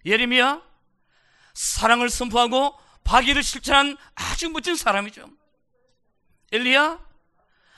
예레미야, 0.05 0.61
사랑을 1.53 2.09
선포하고 2.09 2.77
박의를 3.03 3.43
실천한 3.43 3.97
아주 4.15 4.49
멋진 4.49 4.75
사람이죠. 4.75 5.29
엘리야, 6.51 6.99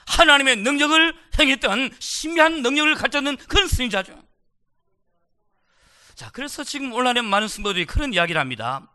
하나님의 0.06 0.56
능력을 0.56 1.14
행했던 1.38 1.96
신비한 1.98 2.62
능력을 2.62 2.94
가졌는 2.94 3.36
그런 3.36 3.68
스님자죠. 3.68 4.20
자, 6.14 6.30
그래서 6.30 6.64
지금 6.64 6.92
온라인에 6.92 7.22
많은 7.22 7.48
성도들이 7.48 7.86
그런 7.86 8.12
이야기를 8.12 8.40
합니다. 8.40 8.90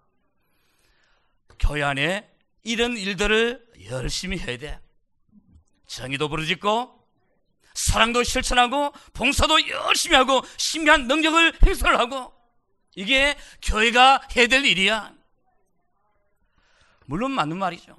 교회 1.57 1.81
안에 1.81 2.29
이런 2.63 2.97
일들을 2.97 3.65
열심히 3.89 4.37
해야 4.37 4.57
돼. 4.57 4.79
정의도 5.87 6.29
부르짖고, 6.29 6.94
사랑도 7.75 8.23
실천하고, 8.23 8.91
봉사도 9.13 9.69
열심히 9.69 10.15
하고, 10.15 10.41
신비한 10.57 11.07
능력을 11.07 11.59
행사를 11.63 11.99
하고, 11.99 12.33
이게 12.95 13.37
교회가 13.61 14.21
해야 14.35 14.47
될 14.47 14.65
일이야. 14.65 15.13
물론 17.05 17.31
맞는 17.31 17.57
말이죠. 17.57 17.95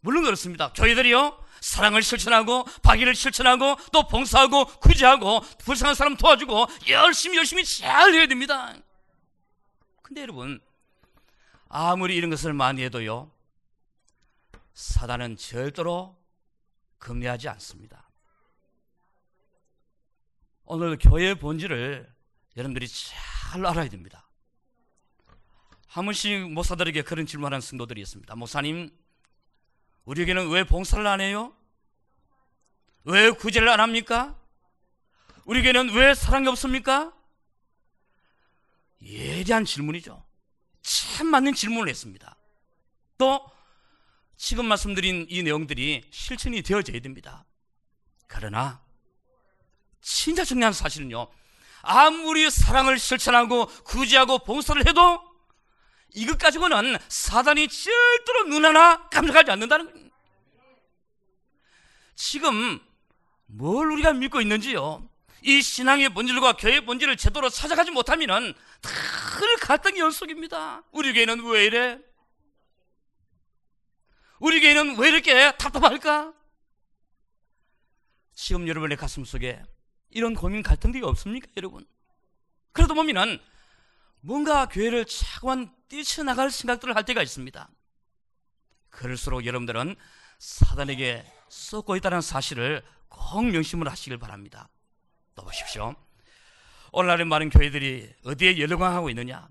물론 0.00 0.24
그렇습니다. 0.24 0.72
교회들이요, 0.72 1.42
사랑을 1.62 2.02
실천하고 2.02 2.64
박의를 2.82 3.14
실천하고 3.14 3.76
또 3.92 4.08
봉사하고 4.08 4.64
구제하고 4.80 5.40
불쌍한 5.58 5.94
사람 5.94 6.16
도와주고 6.16 6.66
열심히 6.88 7.38
열심히 7.38 7.64
잘 7.64 8.12
해야 8.12 8.26
됩니다. 8.26 8.74
근데 10.02 10.22
여러분 10.22 10.60
아무리 11.68 12.16
이런 12.16 12.30
것을 12.30 12.52
많이 12.52 12.82
해도요 12.82 13.30
사단은 14.74 15.36
절대로 15.36 16.18
금리하지 16.98 17.48
않습니다. 17.48 18.01
오늘 20.74 20.96
교회의 20.96 21.34
본질을 21.34 22.10
여러분들이 22.56 22.88
잘 22.88 23.66
알아야 23.66 23.90
됩니다. 23.90 24.26
한 25.86 26.06
번씩 26.06 26.50
목사들에게 26.50 27.02
그런 27.02 27.26
질문하는 27.26 27.60
성도들이 27.60 28.00
있습니다. 28.00 28.34
목사님, 28.36 28.90
우리에게는 30.06 30.48
왜 30.48 30.64
봉사를 30.64 31.06
안 31.06 31.20
해요? 31.20 31.54
왜 33.04 33.30
구제를 33.32 33.68
안 33.68 33.80
합니까? 33.80 34.40
우리에게는 35.44 35.92
왜 35.92 36.14
사랑이 36.14 36.48
없습니까? 36.48 37.12
예리한 39.02 39.66
질문이죠. 39.66 40.24
참 40.80 41.26
맞는 41.26 41.52
질문을 41.52 41.90
했습니다. 41.90 42.34
또 43.18 43.46
지금 44.38 44.64
말씀드린 44.64 45.26
이 45.28 45.42
내용들이 45.42 46.08
실천이 46.10 46.62
되어져야 46.62 46.98
됩니다. 47.00 47.44
그러나 48.26 48.81
진짜 50.02 50.44
중요한 50.44 50.72
사실은요. 50.72 51.28
아무리 51.82 52.50
사랑을 52.50 52.98
실천하고 52.98 53.66
구제하고 53.84 54.40
봉사를 54.40 54.86
해도 54.86 55.22
이것 56.14 56.38
가지고는 56.38 56.98
사단이 57.08 57.68
절대로 57.68 58.44
눈 58.48 58.64
하나 58.64 59.08
감정하지 59.08 59.50
않는다는 59.52 59.92
거예요. 59.92 60.10
지금 62.14 62.78
뭘 63.46 63.90
우리가 63.92 64.12
믿고 64.12 64.40
있는지요. 64.40 65.08
이 65.44 65.60
신앙의 65.60 66.10
본질과 66.10 66.52
교회의 66.54 66.84
본질을 66.84 67.16
제대로 67.16 67.48
찾아가지 67.48 67.90
못하면은 67.90 68.54
늘 68.82 69.56
갈등의 69.60 70.00
연속입니다. 70.00 70.82
우리 70.92 71.12
교회는 71.12 71.44
왜 71.46 71.64
이래? 71.64 71.98
우리 74.38 74.60
교회는 74.60 74.98
왜 74.98 75.08
이렇게 75.08 75.52
답답할까? 75.56 76.32
지금 78.34 78.68
여러분의 78.68 78.96
가슴 78.96 79.24
속에 79.24 79.62
이런 80.12 80.34
고민 80.34 80.62
갈등들이 80.62 81.02
없습니까, 81.04 81.48
여러분? 81.56 81.86
그래도 82.72 82.94
보면은 82.94 83.38
뭔가 84.20 84.66
교회를 84.66 85.04
차관 85.04 85.74
뛰쳐나갈 85.88 86.50
생각들을 86.50 86.94
할 86.94 87.04
때가 87.04 87.22
있습니다. 87.22 87.68
그럴수록 88.90 89.44
여러분들은 89.46 89.96
사단에게 90.38 91.24
썩고 91.48 91.96
있다는 91.96 92.20
사실을 92.20 92.82
꼭 93.08 93.44
명심을 93.46 93.88
하시길 93.88 94.18
바랍니다. 94.18 94.68
또 95.34 95.44
보십시오. 95.44 95.94
오늘날의 96.92 97.26
많은 97.26 97.50
교회들이 97.50 98.14
어디에 98.24 98.58
열광하고 98.58 99.08
있느냐? 99.10 99.48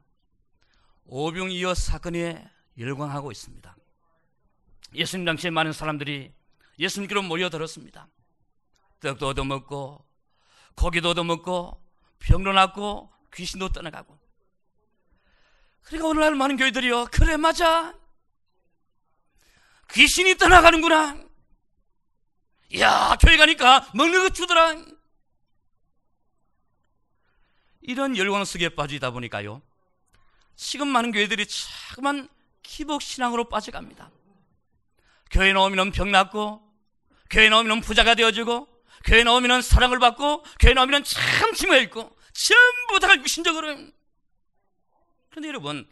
오병이어 1.06 1.74
사건에 1.74 2.48
열광하고 2.78 3.32
있습니다. 3.32 3.76
예수님 4.94 5.26
당시에 5.26 5.50
많은 5.50 5.74
사람들이 5.74 6.32
예수님께로 6.80 7.24
모여들었습니다. 7.24 8.08
떡도 9.00 9.28
얻어먹고 9.30 10.06
고기도 10.76 11.10
얻어먹고 11.10 11.82
병도 12.20 12.52
낫고 12.54 13.12
귀신도 13.34 13.70
떠나가고. 13.70 14.20
그러니까 15.84 16.08
오늘날 16.08 16.36
많은 16.36 16.58
교회들이요 16.58 17.06
그래 17.06 17.38
맞아. 17.38 17.94
귀신이 19.92 20.36
떠나가는구나. 20.36 21.18
야 22.80 23.18
교회 23.20 23.38
가니까 23.38 23.90
먹는 23.94 24.24
거 24.24 24.30
주더라. 24.30 24.76
이런 27.82 28.16
열광 28.16 28.46
속에 28.46 28.70
빠지다 28.70 29.10
보니까요 29.10 29.62
지금 30.56 30.88
많은 30.90 31.12
교회들이 31.12 31.48
자꾸만 31.48 32.30
기복 32.62 33.02
신앙으로 33.02 33.50
빠져갑니다. 33.50 34.12
교회 35.32 35.52
나오면 35.52 35.92
병 35.92 36.12
낫고 36.12 36.62
교회 37.30 37.50
나오면 37.50 37.82
부자가 37.82 38.16
되어지고 38.16 38.68
교회 39.06 39.24
나오면 39.24 39.62
사랑을 39.62 40.00
받고 40.00 40.44
교회 40.60 40.74
나오면 40.74 41.04
참 41.04 41.54
칭호 41.54 41.76
있고 41.78 42.16
전부 42.34 43.00
다가 43.00 43.16
육신적으로 43.18 43.76
그런데 45.30 45.48
여러분 45.48 45.88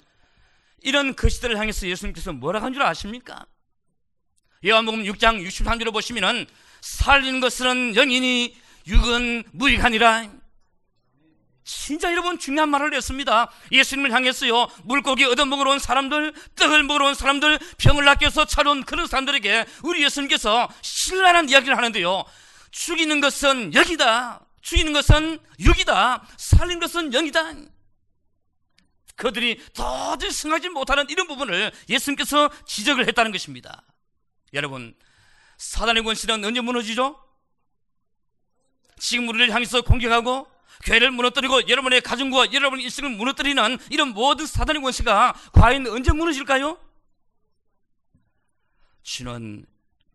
이런 0.82 1.16
거시들을 1.16 1.58
향해서 1.58 1.88
예수님께서 1.88 2.34
뭐라고 2.34 2.66
한 2.66 2.74
줄 2.74 2.82
아십니까? 2.84 3.46
요한복음 4.66 5.04
6장 5.04 5.46
63절을 5.48 5.94
보시면은 5.94 6.46
살리는 6.82 7.40
것은 7.40 7.94
영이니 7.94 8.56
육은 8.88 9.44
무익하니라. 9.52 10.30
진짜 11.64 12.12
여러분 12.12 12.40
중요한 12.40 12.70
말을 12.70 12.94
했습니다. 12.96 13.52
예수님을 13.72 14.12
향해서요 14.12 14.68
물고기 14.84 15.24
얻어먹으러 15.26 15.72
온 15.72 15.80
사람들, 15.80 16.34
떡을 16.56 16.84
먹으러 16.84 17.08
온 17.08 17.14
사람들, 17.14 17.60
병을 17.78 18.06
낚여서 18.06 18.46
차려온 18.46 18.84
그런 18.84 19.06
사람들에게 19.06 19.66
우리 19.84 20.04
예수님께서 20.04 20.68
신랄한 20.82 21.50
이야기를 21.50 21.78
하는데요. 21.78 22.24
죽이는 22.72 23.22
것은 23.22 23.72
영이다. 23.72 24.46
죽이는 24.62 24.94
것은 24.94 25.40
육이다. 25.60 26.28
살리는 26.38 26.80
것은 26.80 27.12
영이다. 27.12 27.54
그들이 29.16 29.62
도저히 29.74 30.32
승하지 30.32 30.70
못하는 30.70 31.06
이런 31.10 31.28
부분을 31.28 31.72
예수님께서 31.90 32.50
지적을 32.66 33.08
했다는 33.08 33.32
것입니다. 33.32 33.84
여러분, 34.54 34.96
사단의 35.58 36.04
권세는 36.04 36.44
언제 36.46 36.62
무너지죠? 36.62 37.22
지금 38.98 39.28
우리를 39.28 39.54
향해서 39.54 39.82
공격하고 39.82 40.48
교회를 40.86 41.12
무너뜨리고 41.12 41.68
여러분의 41.68 42.02
가정과 42.02 42.54
여러분의 42.54 42.86
일생을 42.86 43.12
무너뜨리는 43.12 43.78
이런 43.90 44.10
모든 44.10 44.46
사단의 44.46 44.82
권세가 44.82 45.34
과연 45.54 45.88
언제 45.88 46.12
무너질까요? 46.14 46.80
주는 49.04 49.66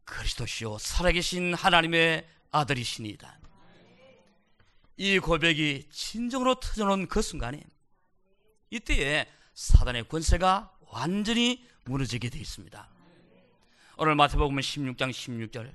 그리스도시요 0.05 0.79
살아계신 0.79 1.55
하나님의 1.55 2.27
아들이시니이다. 2.55 3.41
이 4.97 5.19
고백이 5.19 5.89
진정으로 5.91 6.61
터져놓은 6.61 7.09
그 7.09 7.21
순간에 7.21 7.61
이때에 8.71 9.27
사단의 9.55 10.09
권세가 10.09 10.73
완전히 10.93 11.67
무너지게 11.85 12.31
되어 12.31 12.41
있습니다. 12.41 12.89
오늘 13.97 14.15
마태복음 14.15 14.57
16장 14.57 15.11
16절 15.11 15.73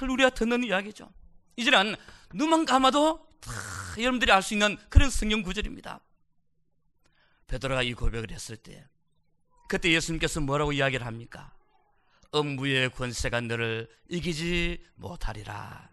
늘 0.00 0.10
우리가 0.10 0.30
듣는 0.30 0.64
이야기죠. 0.64 1.10
이제는 1.56 1.96
눈만 2.34 2.66
감아도 2.66 3.26
다 3.40 3.50
여러분들이 3.98 4.30
알 4.30 4.42
수 4.42 4.54
있는 4.54 4.76
그런 4.90 5.08
성경 5.10 5.42
구절입니다. 5.42 6.00
베드로가 7.46 7.82
이 7.82 7.94
고백을 7.94 8.30
했을 8.30 8.56
때 8.56 8.86
그때 9.68 9.90
예수님께서 9.90 10.40
뭐라고 10.40 10.72
이야기를 10.72 11.06
합니까? 11.06 11.52
음부의 12.34 12.90
권세가 12.90 13.40
너를 13.42 13.88
이기지 14.08 14.84
못하리라. 14.94 15.90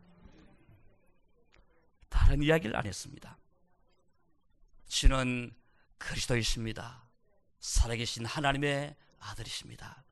다른 2.10 2.44
이야기를 2.44 2.76
안 2.76 2.86
했습니다. 2.86 3.38
주는 4.88 5.52
그리스도이십니다. 5.98 7.04
살아계신 7.60 8.26
하나님의 8.26 8.96
아들이십니다. 9.20 10.04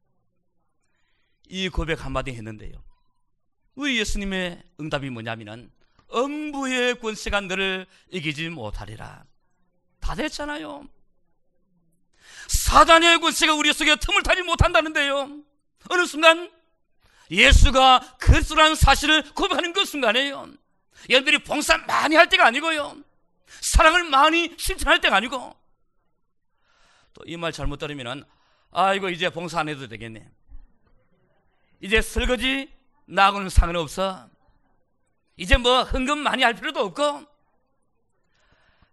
이 1.48 1.70
고백 1.70 2.04
한마디 2.04 2.32
했는데요. 2.32 2.84
우리 3.76 4.00
예수님의 4.00 4.64
응답이 4.80 5.10
뭐냐면은 5.10 5.72
음부의 6.14 7.00
권세가 7.00 7.42
너를 7.42 7.86
이기지 8.10 8.50
못하리라. 8.50 9.26
다 10.00 10.16
됐잖아요. 10.16 10.88
사단의 12.48 13.20
권세가 13.20 13.54
우리 13.54 13.74
속에 13.74 13.96
틈을 13.96 14.24
타지 14.24 14.42
못한다는데요. 14.44 15.45
어느 15.90 16.06
순간 16.06 16.52
예수가 17.32 18.18
그리스도라는 18.20 18.76
사실을 18.76 19.34
고백하는 19.34 19.74
그 19.74 19.86
순간에요. 19.86 20.48
여러분들이 21.10 21.44
봉사 21.44 21.78
많이 21.80 22.16
할 22.16 22.30
때가 22.30 22.46
아니고요. 22.48 22.98
사랑을 23.62 24.04
많이 24.04 24.54
실천할 24.58 25.02
때가 25.02 25.16
아니고 25.18 25.56
또 27.14 27.24
이 27.26 27.38
말 27.38 27.52
잘못 27.52 27.78
들으면 27.78 28.26
아이고 28.72 29.10
이제 29.10 29.30
봉사 29.30 29.60
안 29.62 29.70
해도 29.70 29.88
되겠네. 29.88 30.30
이제 31.82 32.02
설거지 32.02 32.72
나하고는 33.06 33.50
상관없어. 33.50 34.30
이제 35.38 35.58
뭐 35.58 35.84
흥금 35.84 36.20
많이 36.20 36.44
할 36.44 36.54
필요도 36.54 36.80
없고 36.80 37.26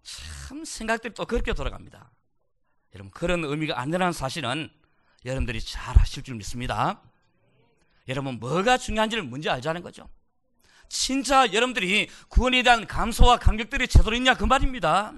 참 0.03 0.65
생각들이 0.65 1.15
또 1.15 1.25
그렇게 1.25 1.53
돌아갑니다. 1.53 2.11
여러분 2.95 3.11
그런 3.13 3.45
의미가 3.45 3.79
안 3.81 3.91
되는 3.91 4.13
사실은 4.13 4.71
여러분들이 5.25 5.61
잘 5.61 5.97
하실 5.99 6.23
줄 6.23 6.35
믿습니다. 6.37 7.01
여러분 8.09 8.39
뭐가 8.41 8.79
중요한지를 8.79 9.23
문제 9.23 9.49
알자는 9.51 9.83
거죠. 9.83 10.09
진짜 10.89 11.53
여러분들이 11.53 12.11
구원에 12.29 12.63
대한 12.63 12.87
감소와 12.87 13.39
감격들이 13.39 13.89
제대로 13.89 14.15
있냐 14.17 14.35
그 14.35 14.45
말입니다. 14.45 15.13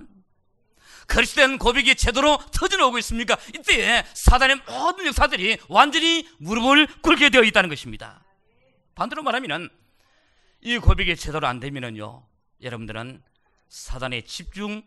그리스도인 1.07 1.59
고백이 1.59 1.97
제대로 1.97 2.39
터져나오고 2.53 2.99
있습니까? 2.99 3.37
이때 3.55 4.05
사단의 4.15 4.63
모든 4.67 5.07
역사들이 5.07 5.59
완전히 5.69 6.29
무릎을 6.39 6.87
꿇게 7.03 7.31
되어 7.31 7.43
있다는 7.43 7.69
것입니다. 7.69 8.23
반대로 8.95 9.23
말하면 9.23 9.69
이 10.63 10.79
고백이 10.79 11.17
제대로 11.17 11.47
안 11.47 11.61
되면요, 11.61 12.27
여러분들은 12.63 13.23
사단의 13.69 14.25
집중 14.27 14.83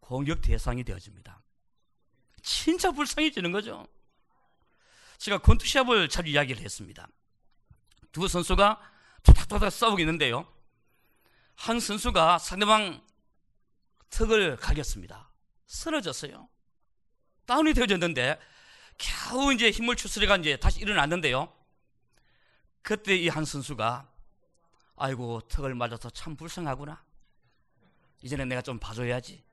공격 0.00 0.40
대상이 0.40 0.82
되어집니다. 0.82 1.40
진짜 2.42 2.90
불쌍해지는 2.90 3.52
거죠. 3.52 3.86
제가 5.22 5.38
권투 5.38 5.64
시합을 5.64 6.08
자주 6.08 6.30
이야기를 6.30 6.60
했습니다. 6.62 7.06
두 8.10 8.26
선수가 8.26 8.80
토닥토닥 9.22 9.70
싸우고 9.70 10.00
있는데요. 10.00 10.52
한 11.54 11.78
선수가 11.78 12.38
상대방 12.40 13.00
턱을 14.10 14.56
갈겼습니다. 14.56 15.30
쓰러졌어요. 15.68 16.48
다운이 17.46 17.72
되어졌는데 17.72 18.36
겨우 18.98 19.54
이제 19.54 19.70
힘을 19.70 19.94
추스려가 19.94 20.36
이제 20.38 20.56
다시 20.56 20.80
일어났는데요. 20.80 21.56
그때 22.82 23.14
이 23.14 23.28
한 23.28 23.44
선수가 23.44 24.10
아이고 24.96 25.40
턱을 25.42 25.76
맞아서 25.76 26.10
참 26.10 26.34
불쌍하구나. 26.34 27.00
이제는 28.22 28.48
내가 28.48 28.60
좀 28.60 28.80
봐줘야지. 28.80 29.44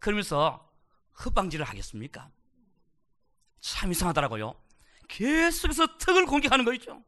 그러면서 0.00 0.70
헛방지를 1.24 1.64
하겠습니까? 1.64 2.30
참 3.62 3.90
이상하더라고요. 3.90 4.61
계속해서 5.12 5.98
턱을 5.98 6.26
공격하는 6.26 6.64
거 6.64 6.72
있죠. 6.74 7.02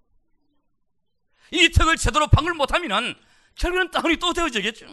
이 1.50 1.70
턱을 1.70 1.96
제대로 1.96 2.26
방을 2.26 2.54
못하면 2.54 3.14
결국은 3.54 3.90
다운이 3.90 4.16
또 4.16 4.32
되어지겠죠. 4.32 4.86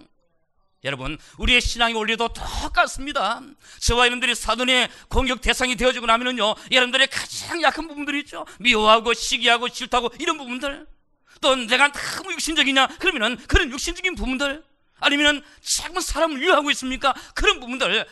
여러분, 0.84 1.18
우리의 1.38 1.62
신앙의 1.62 1.96
원리도 1.96 2.30
똑같습니다. 2.30 3.42
저와 3.82 4.06
여러분들이 4.06 4.34
사돈의 4.34 4.90
공격 5.10 5.42
대상이 5.42 5.76
되어지고 5.76 6.08
나면은요, 6.08 6.56
여러분들의 6.72 7.08
가장 7.08 7.62
약한 7.62 7.88
부분들이 7.88 8.20
있죠. 8.22 8.46
미워하고, 8.60 9.14
시기하고, 9.14 9.70
질투하고, 9.70 10.10
이런 10.20 10.38
부분들. 10.38 10.88
또 11.40 11.56
내가 11.56 11.92
너무 11.92 12.34
육신적이냐? 12.34 12.88
그러면은 12.98 13.38
그런 13.48 13.70
육신적인 13.72 14.16
부분들. 14.16 14.64
아니면은 15.00 15.44
자꾸 15.62 16.02
사람을 16.02 16.42
위하고 16.42 16.72
있습니까? 16.72 17.14
그런 17.36 17.60
부분들. 17.60 18.08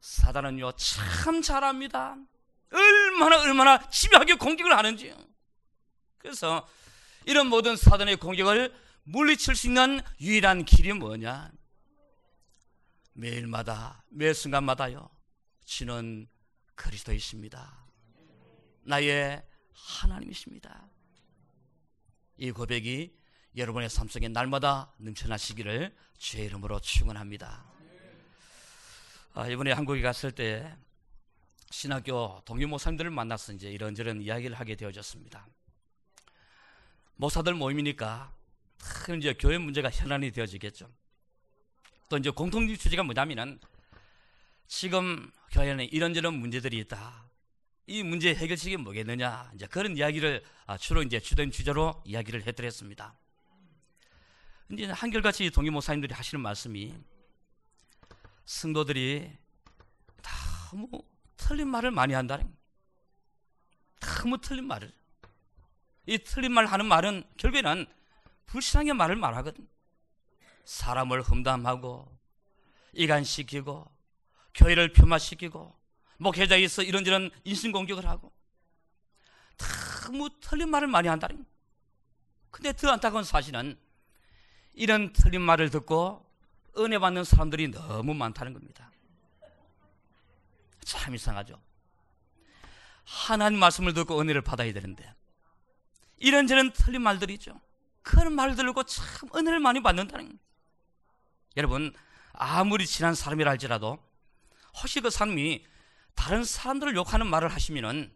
사단은요, 0.00 0.72
참 0.76 1.42
잘합니다. 1.42 2.16
얼마나, 2.72 3.40
얼마나 3.40 3.90
집요하게 3.90 4.34
공격을 4.34 4.76
하는지요. 4.76 5.16
그래서 6.18 6.66
이런 7.26 7.48
모든 7.48 7.76
사단의 7.76 8.16
공격을 8.16 8.74
물리칠 9.04 9.54
수 9.54 9.66
있는 9.66 10.00
유일한 10.20 10.64
길이 10.64 10.92
뭐냐? 10.92 11.50
매일마다 13.14 14.04
매 14.08 14.32
순간마다요. 14.32 15.10
주는 15.64 16.28
그리스도이십니다. 16.74 17.84
나의 18.84 19.42
하나님이십니다. 19.72 20.88
이 22.38 22.50
고백이 22.50 23.14
여러분의 23.56 23.90
삶 23.90 24.08
속에 24.08 24.28
날마다 24.28 24.92
넘쳐나시기를 24.98 25.94
주의 26.18 26.46
이름으로 26.46 26.80
축원합니다. 26.80 27.64
아, 29.34 29.48
이번에 29.48 29.72
한국에 29.72 30.00
갔을 30.00 30.32
때 30.32 30.74
신학교 31.72 32.42
동료 32.44 32.68
목사님들을 32.68 33.10
만나서 33.10 33.54
이제 33.54 33.70
이런저런 33.70 34.20
이야기를 34.20 34.60
하게 34.60 34.76
되어졌습니다. 34.76 35.46
목사들 37.16 37.54
모임이니까 37.54 38.30
이제 39.16 39.32
교회 39.32 39.56
문제가 39.56 39.90
현안이 39.90 40.32
되어지겠죠. 40.32 40.86
또 42.10 42.18
이제 42.18 42.28
공통 42.28 42.68
주제가 42.68 43.02
뭐냐면은 43.02 43.58
지금 44.66 45.30
교회는 45.50 45.86
이런저런 45.86 46.34
문제들이 46.34 46.78
있다. 46.80 47.24
이 47.86 48.02
문제 48.02 48.34
해결책이 48.34 48.76
뭐겠느냐. 48.76 49.52
이제 49.54 49.66
그런 49.66 49.96
이야기를 49.96 50.44
아, 50.66 50.76
주로 50.76 51.02
이제 51.02 51.18
주된 51.20 51.50
주제로 51.50 52.02
이야기를 52.04 52.46
해드렸습니다. 52.46 53.14
이제 54.70 54.86
한결같이 54.86 55.50
동기 55.50 55.70
목사님들이 55.70 56.12
하시는 56.12 56.40
말씀이 56.42 56.94
성도들이 58.44 59.30
너무 60.70 61.02
틀린 61.42 61.68
말을 61.68 61.90
많이 61.90 62.14
한다는 62.14 62.54
너무 64.00 64.40
틀린 64.40 64.66
말을 64.66 64.92
이 66.06 66.18
틀린 66.18 66.52
말 66.52 66.66
하는 66.66 66.86
말은 66.86 67.24
결국에는 67.36 67.86
불신앙의 68.46 68.94
말을 68.94 69.16
말하거든. 69.16 69.66
사람을 70.64 71.22
험담하고 71.22 72.06
이간시키고 72.92 73.90
교회를 74.54 74.92
폄하시키고 74.92 75.74
목회자에 76.18 76.68
서 76.68 76.82
이런저런 76.82 77.30
인신공격을 77.44 78.06
하고 78.06 78.32
너무 79.56 80.28
틀린 80.40 80.68
말을 80.68 80.88
많이 80.88 81.08
한다니 81.08 81.38
근데 82.50 82.72
더 82.72 82.90
안타까운 82.90 83.24
사실은 83.24 83.78
이런 84.74 85.12
틀린 85.12 85.40
말을 85.40 85.70
듣고 85.70 86.24
은혜 86.78 86.98
받는 86.98 87.24
사람들이 87.24 87.70
너무 87.70 88.14
많다는 88.14 88.52
겁니다. 88.52 88.92
참 90.84 91.14
이상하죠. 91.14 91.60
하나님 93.04 93.58
말씀을 93.58 93.94
듣고 93.94 94.20
은혜를 94.20 94.42
받아야 94.42 94.72
되는데 94.72 95.12
이런저런 96.18 96.72
틀린 96.72 97.02
말들이 97.02 97.38
죠 97.38 97.60
그런 98.02 98.32
말을 98.34 98.54
들고 98.54 98.84
참 98.84 99.28
은혜를 99.34 99.58
많이 99.60 99.82
받는다는 99.82 100.38
여러분 101.56 101.92
아무리 102.32 102.86
친한 102.86 103.14
사람이라 103.14 103.50
할지라도 103.50 103.98
혹시 104.80 105.00
그 105.00 105.10
사람이 105.10 105.66
다른 106.14 106.44
사람들을 106.44 106.94
욕하는 106.96 107.26
말을 107.26 107.48
하시면은 107.48 108.12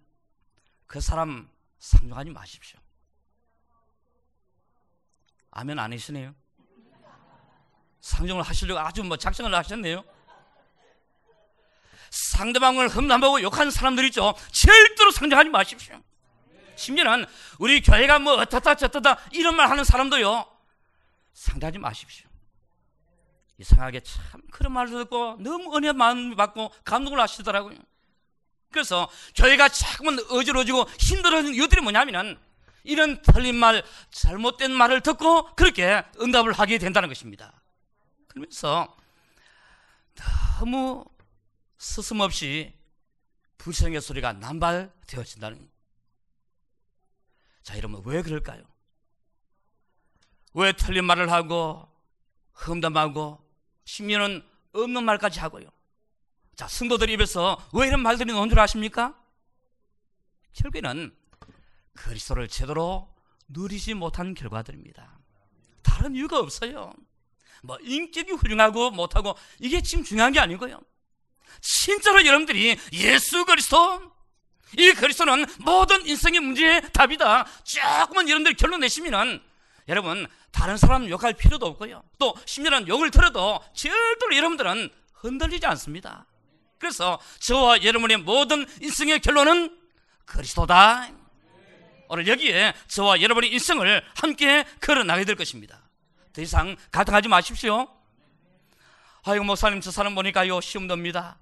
그 0.87 1.00
사람 1.00 1.50
상종하지 1.79 2.31
마십시오. 2.31 2.79
아멘 5.50 5.79
안 5.79 5.92
하시네요. 5.92 6.35
상종을 8.00 8.42
하시려고 8.42 8.81
아주 8.81 9.02
뭐 9.02 9.16
작정을 9.16 9.55
하셨네요. 9.55 10.05
상대방을 12.16 12.88
험담하고 12.88 13.42
욕하는 13.42 13.70
사람들 13.70 14.05
있죠. 14.07 14.35
절대로 14.52 15.11
상종하지 15.11 15.50
마십시오. 15.50 16.00
심지어는 16.76 17.26
우리 17.59 17.81
교회가 17.81 18.18
뭐 18.18 18.35
어떻다 18.35 18.74
저떻다 18.74 19.18
이런 19.33 19.57
말 19.57 19.70
하는 19.70 19.85
사람도요. 19.85 20.46
상대하지 21.35 21.79
마십시오. 21.79 22.26
이상하게 23.59 24.00
참 24.00 24.40
그런 24.50 24.72
말을 24.72 24.90
듣고 24.92 25.37
너무 25.40 25.76
은혜 25.76 25.92
마음 25.92 26.37
받고 26.37 26.72
감동을 26.85 27.20
하시더라고요. 27.20 27.76
그래서 28.70 29.09
교회가 29.35 29.68
자꾸만 29.68 30.18
어지러지고 30.31 30.85
힘들어지는 30.98 31.55
이유들이 31.55 31.81
뭐냐면은 31.81 32.38
이런 32.85 33.20
틀린 33.22 33.57
말, 33.57 33.83
잘못된 34.11 34.70
말을 34.72 35.00
듣고 35.00 35.55
그렇게 35.55 36.05
응답을 36.20 36.52
하게 36.52 36.79
된다는 36.79 37.09
것입니다. 37.09 37.52
그러면서 38.29 38.94
너무 40.59 41.05
스스없이 41.87 42.75
불성의 43.59 44.01
소리가 44.01 44.35
남발되어진다는 44.35 45.70
자, 47.62 47.77
여러분 47.79 48.03
왜 48.05 48.22
그럴까요? 48.22 48.62
왜 50.55 50.72
틀린 50.72 51.05
말을 51.05 51.31
하고 51.31 51.88
험담하고 52.66 53.40
심지어는 53.85 54.44
없는 54.72 55.05
말까지 55.05 55.40
하고요. 55.40 55.68
자, 56.55 56.68
성도들 56.68 57.09
입에서 57.11 57.57
왜 57.72 57.87
이런 57.87 58.01
말들이 58.03 58.33
나온 58.33 58.49
줄 58.49 58.59
아십니까? 58.59 59.18
결국에는 60.53 61.16
그리스도를 61.94 62.49
제대로 62.49 63.09
누리지 63.49 63.94
못한 63.94 64.35
결과들입니다. 64.35 65.18
다른 65.83 66.14
이유가 66.14 66.38
없어요. 66.40 66.92
뭐 67.62 67.79
인격이 67.79 68.33
훌륭하고 68.33 68.90
못하고 68.90 69.35
이게 69.61 69.81
지금 69.83 70.05
중요한 70.05 70.33
게 70.33 70.40
아니고요. 70.40 70.81
진짜로 71.61 72.24
여러분들이 72.24 72.76
예수 72.92 73.44
그리스도 73.44 74.12
이 74.76 74.92
그리스도는 74.92 75.46
모든 75.61 76.06
인생의 76.06 76.40
문제의 76.40 76.82
답이다. 76.92 77.46
조금만 77.64 78.28
여러분들이 78.28 78.54
결론 78.54 78.80
내시면은 78.80 79.40
여러분 79.88 80.26
다른 80.50 80.76
사람 80.76 81.09
욕할 81.09 81.35
필요도 81.35 81.66
없고요. 81.66 82.02
또 82.18 82.35
심지어는 82.44 82.88
욕을 82.88 83.11
들어도 83.11 83.61
절대로 83.74 84.37
여러분들은 84.37 84.90
흔들리지 85.14 85.66
않습니다. 85.66 86.26
그래서 86.78 87.20
저와 87.40 87.82
여러분의 87.85 88.18
모든 88.18 88.66
인생의 88.80 89.20
결론은 89.20 89.78
그리스도다. 90.24 91.09
오늘 92.09 92.26
여기에 92.26 92.74
저와 92.88 93.20
여러분의 93.20 93.52
인생을 93.52 94.04
함께 94.14 94.64
걸어나가야 94.80 95.24
될 95.24 95.37
것입니다. 95.37 95.80
더 96.32 96.42
이상 96.42 96.76
가득하지 96.90 97.28
마십시오. 97.28 97.95
아이고 99.28 99.42
목사님 99.42 99.80
저 99.80 99.90
사람 99.90 100.14
보니까요 100.14 100.60
시험 100.60 100.86
듭니다. 100.86 101.36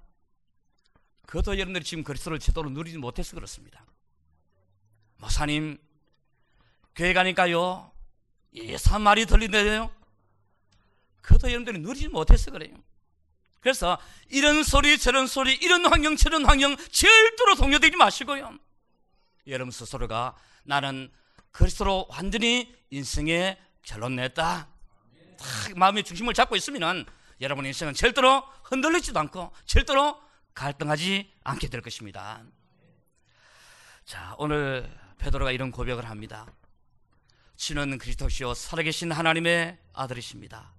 그것도 1.27 1.53
여러분들이 1.53 1.85
지금 1.85 2.03
그리스도를 2.03 2.39
제대로 2.39 2.67
누리지 2.67 2.97
못해서 2.97 3.35
그렇습니다. 3.35 3.85
목사님 5.17 5.77
교회 6.95 7.13
가니까요 7.13 7.91
예산 8.55 9.03
말이 9.03 9.27
들리는데요. 9.27 9.91
그것도 11.21 11.49
여러분들이 11.49 11.77
누리지 11.77 12.07
못해서 12.07 12.49
그래요. 12.49 12.75
그래서 13.59 13.99
이런 14.29 14.63
소리 14.63 14.97
저런 14.97 15.27
소리 15.27 15.53
이런 15.53 15.85
환경 15.85 16.15
저런 16.15 16.43
환경 16.43 16.75
절대로 16.75 17.53
동요되지 17.55 17.97
마시고요. 17.97 18.57
여러분 19.45 19.69
스스로가 19.69 20.35
나는 20.63 21.11
그리스도로 21.51 22.07
완전히 22.09 22.75
인생의 22.89 23.59
결론 23.83 24.15
냈다. 24.15 24.67
딱 25.37 25.77
마음의 25.77 26.03
중심을 26.03 26.33
잡고 26.33 26.55
있으면 26.55 27.05
여러분의 27.41 27.69
인생은 27.69 27.93
절대로 27.93 28.43
흔들리지도 28.63 29.19
않고 29.19 29.51
절대로 29.65 30.21
갈등하지 30.53 31.33
않게 31.43 31.67
될 31.69 31.81
것입니다. 31.81 32.43
자, 34.05 34.35
오늘 34.37 34.89
베드로가 35.17 35.51
이런 35.51 35.71
고백을 35.71 36.09
합니다. 36.09 36.45
주는 37.55 37.97
그리스도시요 37.97 38.53
살아계신 38.53 39.11
하나님의 39.11 39.77
아들이십니다. 39.93 40.73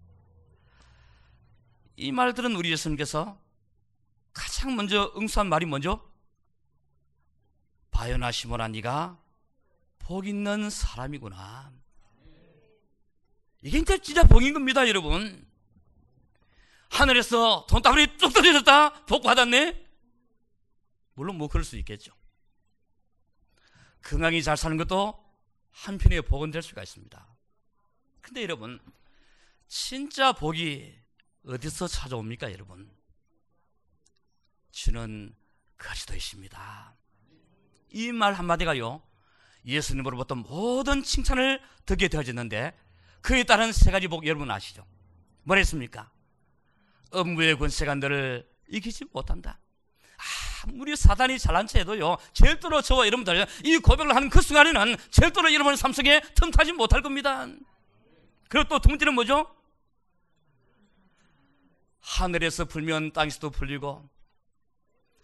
이 1.96 2.12
말들은 2.12 2.54
우리 2.54 2.70
예수님께서 2.72 3.40
가장 4.32 4.76
먼저 4.76 5.12
응수한 5.16 5.48
말이 5.48 5.64
먼저 5.64 6.04
바요나 7.90 8.30
시모나 8.30 8.68
네가 8.68 9.18
복 9.98 10.26
있는 10.26 10.68
사람이구나. 10.68 11.72
이게 13.62 13.82
진짜 13.98 14.22
복인 14.22 14.52
겁니다, 14.52 14.86
여러분. 14.86 15.45
하늘에서 16.90 17.66
돈다발이 17.68 18.16
뚝 18.16 18.32
떨어졌다? 18.32 19.04
복 19.06 19.22
받았네? 19.22 19.84
물론 21.14 21.36
뭐 21.36 21.48
그럴 21.48 21.64
수 21.64 21.76
있겠죠. 21.78 22.12
건강히 24.02 24.42
잘 24.42 24.56
사는 24.56 24.76
것도 24.76 25.22
한편의 25.72 26.22
복은 26.22 26.50
될 26.50 26.62
수가 26.62 26.82
있습니다. 26.82 27.26
근데 28.20 28.42
여러분, 28.42 28.80
진짜 29.68 30.32
복이 30.32 30.94
어디서 31.46 31.88
찾아옵니까, 31.88 32.52
여러분? 32.52 32.90
주는 34.70 35.34
그리스도이십니다. 35.76 36.94
이 37.92 38.12
말 38.12 38.34
한마디가요, 38.34 39.02
예수님으로부터 39.64 40.34
모든 40.34 41.02
칭찬을 41.02 41.60
듣게 41.84 42.08
되어졌는데, 42.08 42.76
그에 43.22 43.44
따른 43.44 43.72
세 43.72 43.90
가지 43.90 44.06
복 44.08 44.26
여러분 44.26 44.50
아시죠? 44.50 44.86
뭐랬습니까? 45.42 46.10
음부의 47.14 47.58
권세가 47.58 47.94
너를 47.96 48.46
이기지 48.68 49.06
못한다. 49.12 49.58
아무리 50.64 50.96
사단이 50.96 51.38
잘난 51.38 51.66
체 51.66 51.80
해도요, 51.80 52.16
절대로 52.32 52.82
저와 52.82 53.06
여러분들 53.06 53.46
이 53.64 53.78
고백을 53.78 54.14
하는 54.14 54.28
그 54.28 54.40
순간에는 54.40 54.96
절대로 55.10 55.52
여러분의 55.52 55.76
삶 55.76 55.92
속에 55.92 56.20
틈타지 56.34 56.72
못할 56.72 57.02
겁니다. 57.02 57.46
그리고 58.48 58.68
또 58.68 58.78
두 58.78 58.88
번째는 58.88 59.14
뭐죠? 59.14 59.46
하늘에서 62.00 62.64
불면 62.64 63.12
땅에서도 63.12 63.50
불리고, 63.50 64.08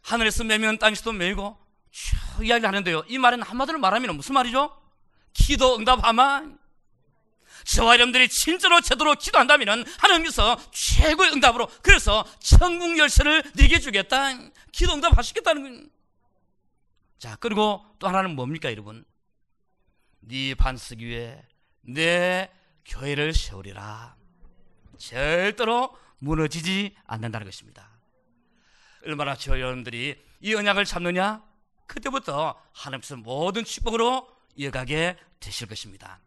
하늘에서 0.03 0.45
매면 0.45 0.79
땅에서도 0.79 1.13
매고, 1.13 1.57
쭉 1.91 2.17
이야기를 2.45 2.67
하는데요. 2.67 3.05
이 3.09 3.19
말은 3.19 3.43
한마디로 3.43 3.79
말하면 3.79 4.17
무슨 4.17 4.35
말이죠? 4.35 4.77
기도 5.33 5.77
응답하마. 5.79 6.62
저와 7.65 7.95
여러분들이 7.95 8.29
진짜로 8.29 8.81
제대로 8.81 9.15
기도한다면 9.15 9.85
하나님께서 9.99 10.59
최고의 10.73 11.33
응답으로 11.33 11.69
그래서 11.83 12.25
천국 12.41 12.99
열쇠를 12.99 13.43
네게 13.55 13.79
주겠다. 13.79 14.31
기도 14.73 14.95
응답 14.95 15.17
하시겠다는 15.17 15.63
거예요. 15.63 15.87
자, 17.19 17.37
그리고 17.39 17.85
또 17.99 18.09
하나는 18.09 18.35
뭡니까, 18.35 18.71
여러분? 18.71 19.05
네 20.21 20.55
반석 20.55 20.99
위에 21.01 21.43
내 21.83 22.51
교회를 22.85 23.33
세우리라. 23.33 24.17
절대로 24.99 25.97
무너지지 26.19 26.95
않는다는 27.07 27.45
것입니다. 27.47 27.91
얼마나 29.05 29.35
저 29.37 29.59
여러분들이 29.59 30.21
이 30.41 30.55
언약을 30.55 30.85
잡느냐? 30.85 31.43
그때부터 31.87 32.61
하나님께서 32.73 33.17
모든 33.17 33.65
축복으로 33.65 34.29
이어가게 34.55 35.17
되실 35.41 35.67
것입니다. 35.67 36.21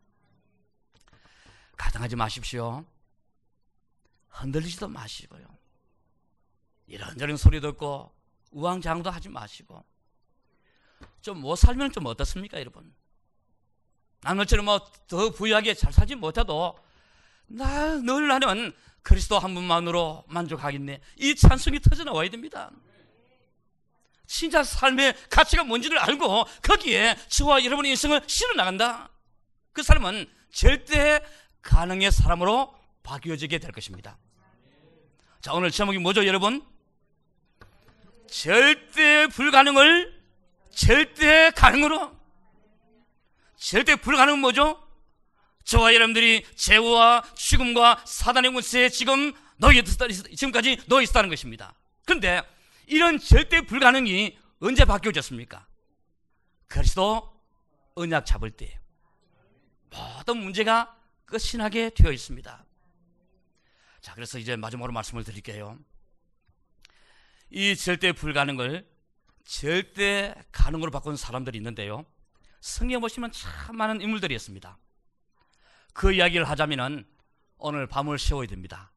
가당하지 1.78 2.16
마십시오. 2.16 2.86
흔들리지도 4.30 4.88
마시고요. 4.88 5.46
이런저런 6.88 7.38
소리 7.38 7.62
듣고 7.62 8.12
우왕좌왕도 8.52 9.10
하지 9.10 9.30
마시고 9.30 9.84
좀 11.22 11.40
못 11.40 11.56
살면 11.56 11.92
좀 11.92 12.06
어떻습니까, 12.06 12.60
여러분? 12.60 12.94
남들처럼 14.22 14.66
뭐더 14.66 15.32
부유하게 15.32 15.74
잘 15.74 15.92
살지 15.92 16.16
못해도 16.16 16.78
나늘 17.48 18.28
나는 18.28 18.74
그리스도 19.02 19.38
한 19.38 19.54
분만으로 19.54 20.24
만족하겠네. 20.28 21.00
이 21.18 21.36
찬송이 21.36 21.80
터져 21.80 22.04
나와야 22.04 22.30
됩니다. 22.30 22.72
진짜 24.28 24.64
삶의 24.64 25.16
가치가 25.30 25.64
뭔지를 25.64 26.00
알고 26.00 26.46
거기에 26.64 27.16
저와 27.28 27.64
여러분의 27.64 27.92
인생을 27.92 28.22
실어 28.26 28.54
나간다. 28.56 29.10
그 29.72 29.84
사람은 29.84 30.28
절대 30.52 31.24
가능의 31.66 32.12
사람으로 32.12 32.74
바뀌어지게 33.04 33.58
될 33.58 33.72
것입니다. 33.72 34.18
자, 35.42 35.54
오늘 35.54 35.72
제목이 35.72 35.98
뭐죠, 35.98 36.26
여러분? 36.26 36.66
절대 38.30 39.28
불가능을 39.28 40.24
절대 40.70 41.52
가능으로. 41.52 42.16
절대 43.58 43.96
불가능은 43.96 44.40
뭐죠? 44.40 44.82
저와 45.64 45.94
여러분들이 45.96 46.46
죄와 46.56 47.24
죽음과 47.36 48.04
사단의 48.06 48.54
권세에 48.54 48.90
지금 48.90 49.34
너희 49.58 49.84
지금까지 49.84 50.78
놓여 50.88 51.02
있다는 51.02 51.30
것입니다. 51.30 51.74
그런데 52.06 52.42
이런 52.86 53.18
절대 53.20 53.62
불가능이 53.62 54.38
언제 54.60 54.86
바뀌어졌습니까? 54.86 55.66
그리스도 56.68 57.34
언약 57.96 58.26
잡을 58.26 58.52
때 58.52 58.80
모든 59.90 60.38
문제가 60.38 60.96
끝이 61.26 61.58
나게 61.58 61.90
되어 61.90 62.12
있습니다. 62.12 62.66
자, 64.02 64.14
그래서 64.14 64.38
이제 64.38 64.56
마지막으로 64.56 64.94
말씀을 64.94 65.24
드릴게요. 65.24 65.80
이 67.50 67.76
절대 67.76 68.12
불가능을 68.12 68.88
절대 69.46 70.36
가능으로 70.52 70.92
바꾼 70.92 71.16
사람들이 71.16 71.58
있는데요. 71.58 72.06
성경 72.60 73.02
보시면 73.02 73.32
참 73.32 73.78
많은 73.78 74.02
인물들이 74.02 74.36
있습니다. 74.36 74.78
그 75.94 76.12
이야기를 76.14 76.48
하자면은 76.50 77.08
오늘 77.58 77.88
밤을 77.88 78.20
세워야 78.20 78.48
됩니다. 78.48 78.92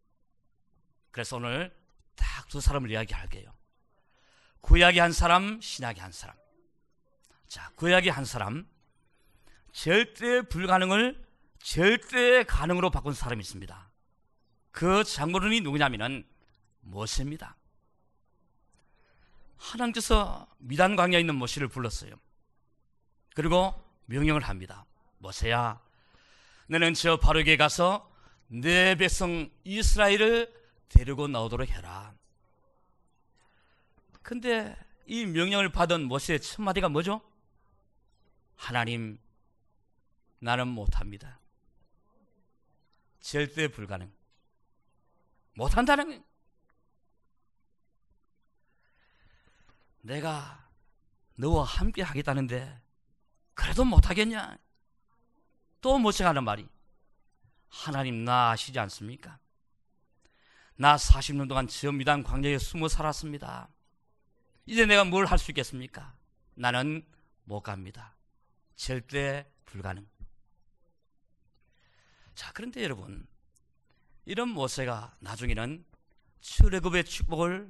그래서 1.10 1.36
오늘 1.36 1.74
딱 2.16 2.38
두 2.48 2.60
사람을 2.60 2.90
이야기할게요. 2.90 3.54
구약의 4.62 5.00
한 5.00 5.12
사람, 5.12 5.60
신약의 5.60 6.02
한 6.02 6.12
사람. 6.12 6.36
자, 7.46 7.70
구약의 7.76 8.10
한 8.10 8.24
사람, 8.24 8.66
절대 9.72 10.42
불가능을 10.42 11.24
절대 11.58 12.44
가능으로 12.44 12.90
바꾼 12.90 13.14
사람이 13.14 13.40
있습니다. 13.40 13.90
그 14.70 15.04
장본인이 15.04 15.60
누구냐면은 15.60 16.26
모세입니다. 16.80 17.56
하나님께서 19.56 20.46
미단 20.58 20.96
광야에 20.96 21.20
있는 21.20 21.34
모세를 21.34 21.68
불렀어요. 21.68 22.14
그리고 23.34 23.74
명령을 24.06 24.42
합니다. 24.42 24.86
모세야, 25.18 25.80
너는 26.68 26.94
저 26.94 27.18
바로에게 27.18 27.56
가서 27.56 28.10
내 28.46 28.94
백성 28.94 29.50
이스라엘을 29.64 30.52
데리고 30.88 31.28
나오도록 31.28 31.68
해라. 31.68 32.14
근데 34.22 34.76
이 35.06 35.26
명령을 35.26 35.70
받은 35.70 36.04
모세의 36.04 36.40
첫 36.40 36.62
마디가 36.62 36.88
뭐죠? 36.88 37.20
하나님, 38.56 39.18
나는 40.38 40.68
못합니다. 40.68 41.38
절대 43.20 43.68
불가능. 43.68 44.12
못한다는 45.54 46.24
내가 50.02 50.68
너와 51.35 51.64
함께 51.64 52.02
하겠다는데 52.02 52.81
그래도 53.54 53.85
못하겠냐? 53.85 54.57
또 55.81 55.98
모세가 55.98 56.31
하는 56.31 56.44
말이 56.44 56.68
하나님 57.68 58.24
나 58.24 58.50
아시지 58.50 58.78
않습니까? 58.78 59.38
나 60.76 60.96
40년 60.96 61.48
동안 61.48 61.66
저 61.66 61.90
미단 61.92 62.22
광야에 62.22 62.59
숨어 62.59 62.88
살았습니다. 62.88 63.68
이제 64.66 64.87
내가 64.87 65.04
뭘 65.04 65.26
할 65.26 65.38
수 65.38 65.50
있겠습니까? 65.50 66.14
나는 66.54 67.04
못 67.44 67.62
갑니다. 67.62 68.14
절대 68.76 69.50
불가능. 69.64 70.09
자, 72.38 72.53
그런데 72.55 72.85
여러분, 72.85 73.27
이런 74.24 74.51
모세가 74.51 75.12
나중에는 75.18 75.85
출애굽의 76.40 77.05
축복을 77.05 77.68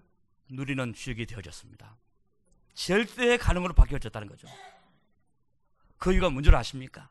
누리는 0.50 0.92
주역이 0.92 1.24
되어졌습니다. 1.24 1.96
절대 2.74 3.38
가능으로 3.38 3.72
바뀌어졌다는 3.72 4.28
거죠. 4.28 4.46
그 5.96 6.12
이유가 6.12 6.28
뭔지 6.28 6.50
아십니까? 6.50 7.08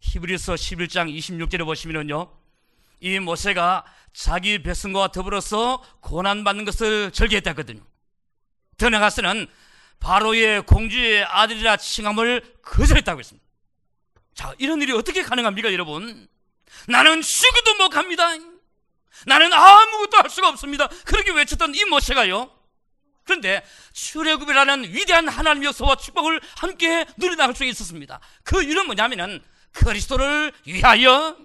히브리서 0.00 0.54
11장 0.54 1.14
26절에 1.14 1.66
보시면요. 1.66 2.34
이 3.00 3.18
모세가 3.18 3.84
자기 4.14 4.62
백성과 4.62 5.12
더불어서 5.12 5.84
고난받는 6.00 6.64
것을 6.64 7.10
절개했다거든요. 7.12 7.82
더 8.78 8.88
나가서는 8.88 9.48
바로의 10.00 10.64
공주의 10.64 11.22
아들이라 11.24 11.76
칭함을 11.76 12.60
거절했다고 12.62 13.20
했습니다. 13.20 13.45
자, 14.36 14.52
이런 14.58 14.80
일이 14.82 14.92
어떻게 14.92 15.22
가능합니까, 15.22 15.72
여러분? 15.72 16.28
나는 16.86 17.22
죽어도 17.22 17.74
못 17.76 17.88
갑니다. 17.88 18.28
나는 19.24 19.52
아무것도 19.52 20.18
할 20.18 20.30
수가 20.30 20.50
없습니다. 20.50 20.88
그렇게 21.06 21.32
외쳤던 21.32 21.74
이 21.74 21.84
모세가요. 21.86 22.52
그런데 23.24 23.64
출애굽이라는 23.92 24.92
위대한 24.92 25.26
하나님의 25.26 25.68
역사와 25.68 25.96
축복을 25.96 26.40
함께 26.58 27.06
누려나갈 27.16 27.56
수 27.56 27.64
있었습니다. 27.64 28.20
그 28.44 28.62
이유는 28.62 28.86
뭐냐면은 28.86 29.42
그리스도를 29.72 30.52
위하여 30.66 31.36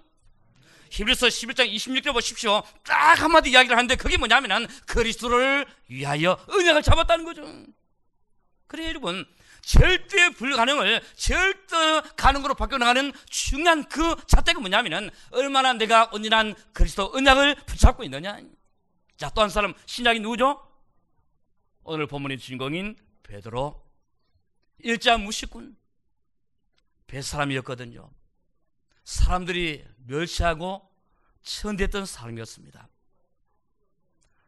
히브리서 0.91 1.27
11장 1.27 1.73
26절 1.73 2.13
보십시오. 2.13 2.61
딱 2.83 3.19
한마디 3.19 3.49
이야기를 3.51 3.75
하는데 3.75 3.95
그게 3.95 4.17
뭐냐면은 4.17 4.67
그리스도를 4.85 5.65
위하여 5.87 6.37
은혜를 6.49 6.83
잡았다는 6.83 7.23
거죠. 7.25 7.43
그래 8.67 8.89
여러분 8.89 9.25
절대 9.61 10.29
불가능을 10.31 11.01
절대 11.15 12.01
가능으로 12.17 12.55
바꿔나가는 12.55 13.11
중요한 13.29 13.87
그 13.87 14.15
잣대가 14.27 14.59
뭐냐면은 14.59 15.09
얼마나 15.31 15.73
내가 15.73 16.09
온전한 16.11 16.55
그리스도 16.73 17.11
은약을 17.15 17.55
붙잡고 17.65 18.03
있느냐. 18.05 18.39
자, 19.17 19.29
또 19.29 19.41
한 19.41 19.49
사람 19.49 19.73
신약이 19.85 20.19
누구죠? 20.19 20.67
오늘 21.83 22.07
본문의 22.07 22.37
주인공인 22.39 22.95
베드로 23.23 23.81
일자 24.79 25.17
무식군 25.17 25.75
뱃사람이었거든요. 27.07 28.09
사람들이 29.03 29.85
멸시하고 30.07 30.89
천대했던 31.43 32.05
사람이었습니다. 32.05 32.87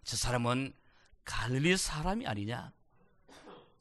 저 0.04 0.18
사람은 0.18 0.74
갈릴리 1.26 1.78
사람이 1.78 2.28
아니냐? 2.28 2.72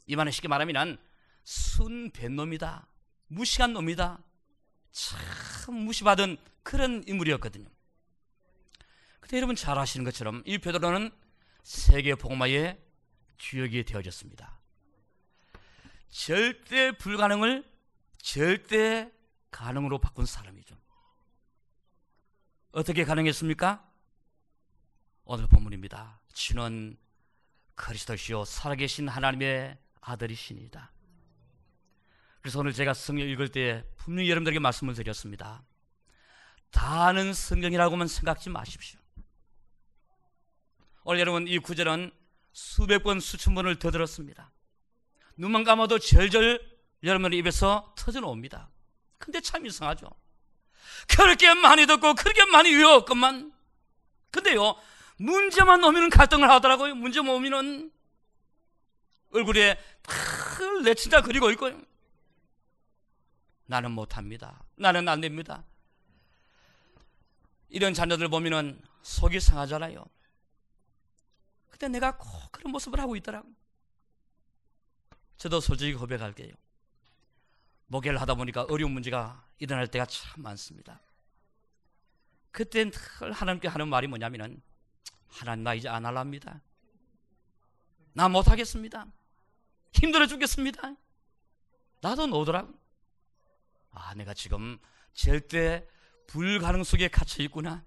이 0.07 0.16
말은 0.16 0.33
쉽게 0.33 0.49
말하면 0.49 0.99
순된 1.45 2.37
놈이다. 2.37 2.87
무시한 3.29 3.73
놈이다. 3.73 4.19
참 4.91 5.75
무시받은 5.75 6.37
그런 6.63 7.03
인물이었거든요. 7.07 7.69
근데 9.21 9.37
여러분 9.37 9.57
잘 9.57 9.79
아시는 9.79 10.05
것처럼 10.05 10.43
이 10.45 10.59
베드로는 10.59 11.11
세계 11.63 12.15
복마의 12.15 12.79
주역이 13.39 13.85
되어졌습니다. 13.85 14.61
절대 16.11 16.93
불가능을 16.93 17.65
절대 18.19 19.11
가능으로 19.51 19.99
바꾼 19.99 20.27
사람이죠. 20.27 20.77
어떻게 22.73 23.05
가능했습니까? 23.05 23.89
오늘 25.25 25.47
본문입니다. 25.47 26.21
주는 26.33 26.97
그리스도시요 27.75 28.45
살아계신 28.45 29.09
하나님의 29.09 29.79
아들이시니다. 30.01 30.91
그래서 32.43 32.59
오늘 32.59 32.73
제가 32.73 32.93
성경 32.93 33.29
읽을 33.29 33.49
때 33.49 33.85
분명히 33.97 34.29
여러분들에게 34.29 34.59
말씀을 34.59 34.95
드렸습니다. 34.95 35.63
다 36.73 37.07
아는 37.07 37.33
성경이라고만 37.33 38.09
생각지 38.09 38.51
마십시오. 38.51 38.99
오늘 41.05 41.21
여러분 41.21 41.47
이 41.47 41.59
구절은 41.59 42.11
수백 42.53 43.05
번 43.05 43.21
수천 43.21 43.55
번을 43.55 43.79
더 43.79 43.93
들었습니다. 43.93 44.51
눈만 45.37 45.63
감아도 45.63 46.01
절절 46.01 46.61
여러분의 47.05 47.39
입에서 47.39 47.95
터져 47.97 48.21
나옵니다. 48.21 48.69
근데 49.19 49.41
참 49.41 49.65
이상하죠. 49.65 50.11
그렇게 51.09 51.55
많이 51.55 51.87
듣고 51.87 52.15
그렇게 52.15 52.45
많이 52.47 52.75
외웠건만 52.75 53.53
근데요 54.31 54.77
문제만 55.17 55.83
오면 55.85 56.11
갈등을 56.11 56.51
하더라고요. 56.51 56.97
문제만 56.97 57.35
오면은 57.37 57.93
얼굴에 59.33 59.79
내 60.85 60.95
진짜 60.95 61.21
그리고 61.23 61.51
있고요. 61.53 61.81
나는 63.73 63.93
못합니다. 63.93 64.63
나는 64.77 65.09
안 65.09 65.23
됩니다. 65.23 65.65
이런 67.71 67.95
자녀들 67.95 68.29
보면은 68.29 68.79
속이 69.01 69.41
상하잖아요. 69.41 70.05
근데 71.71 71.88
내가 71.88 72.19
꼭 72.19 72.53
그런 72.53 72.71
모습을 72.71 73.01
하고 73.01 73.17
있더라고. 73.17 73.49
저도 75.38 75.61
솔직히 75.61 75.94
고백할게요. 75.94 76.53
목회를 77.87 78.21
하다 78.21 78.35
보니까 78.35 78.65
어려운 78.65 78.92
문제가 78.92 79.42
일어날 79.59 79.88
때가 79.88 80.05
참 80.05 80.42
많습니다. 80.42 81.01
그때 82.51 82.90
늘 82.90 83.33
하나님께 83.33 83.69
하는 83.69 83.88
말이 83.88 84.07
뭐냐면은 84.07 84.61
하나님 85.29 85.65
나 85.65 85.73
이제 85.73 85.88
안 85.88 86.05
할랍니다. 86.05 86.61
나 88.13 88.29
못하겠습니다. 88.29 89.07
힘들어 89.94 90.27
죽겠습니다. 90.27 90.94
나도 92.03 92.27
노더라고. 92.27 92.82
아, 93.93 94.15
내가 94.15 94.35
지금 94.35 94.79
절대 95.13 95.87
불가능 96.27 96.85
속에 96.85 97.09
갇혀 97.09 97.43
있구나. 97.45 97.85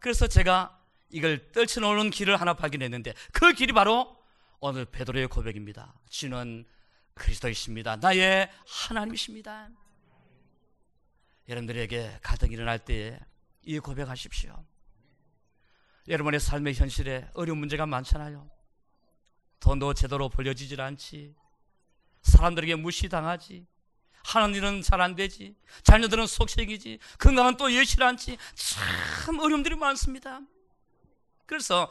그래서 0.00 0.26
제가 0.26 0.78
이걸 1.10 1.50
떨쳐놓는 1.52 2.10
길을 2.10 2.40
하나 2.40 2.54
발견했는데 2.54 3.14
그 3.32 3.52
길이 3.52 3.72
바로 3.72 4.16
오늘 4.60 4.84
베드로의 4.84 5.28
고백입니다. 5.28 5.94
주는 6.08 6.66
그리스도이십니다. 7.14 7.96
나의 7.96 8.50
하나님이십니다. 8.66 9.70
여러분들에게 11.48 12.20
갈등이 12.22 12.54
일어날 12.54 12.78
때에 12.78 13.18
이 13.62 13.78
고백하십시오. 13.78 14.64
여러분의 16.08 16.40
삶의 16.40 16.74
현실에 16.74 17.28
어려운 17.34 17.58
문제가 17.58 17.86
많잖아요. 17.86 18.50
돈도 19.60 19.94
제대로 19.94 20.28
벌려지질 20.28 20.80
않지. 20.80 21.34
사람들에게 22.22 22.76
무시당하지. 22.76 23.66
하는 24.24 24.54
일은 24.54 24.82
잘 24.82 25.00
안 25.00 25.14
되지. 25.14 25.54
자녀들은 25.84 26.26
속색이지. 26.26 26.98
건강은 27.18 27.56
또 27.56 27.74
여실 27.74 28.02
않지. 28.02 28.36
참 28.54 29.38
어려움들이 29.38 29.76
많습니다. 29.76 30.40
그래서 31.46 31.90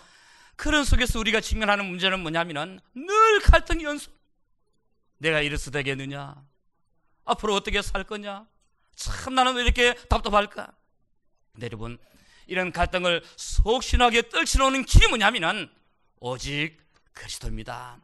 그런 0.55 0.83
속에서 0.83 1.19
우리가 1.19 1.41
직면하는 1.41 1.85
문제는 1.85 2.19
뭐냐면은 2.19 2.79
늘 2.93 3.39
갈등이 3.39 3.83
연속. 3.83 4.13
내가 5.19 5.41
이래서 5.41 5.71
되겠느냐? 5.71 6.35
앞으로 7.25 7.55
어떻게 7.55 7.81
살 7.81 8.03
거냐? 8.03 8.45
참 8.95 9.35
나는 9.35 9.55
왜 9.55 9.63
이렇게 9.63 9.93
답답할까? 9.93 10.71
근데 11.53 11.65
여러분, 11.67 11.97
이런 12.47 12.71
갈등을 12.71 13.23
속신하게 13.35 14.29
떨치러오는 14.29 14.85
길이 14.85 15.07
뭐냐면은 15.07 15.69
오직 16.19 16.77
그리스도입니다. 17.13 17.97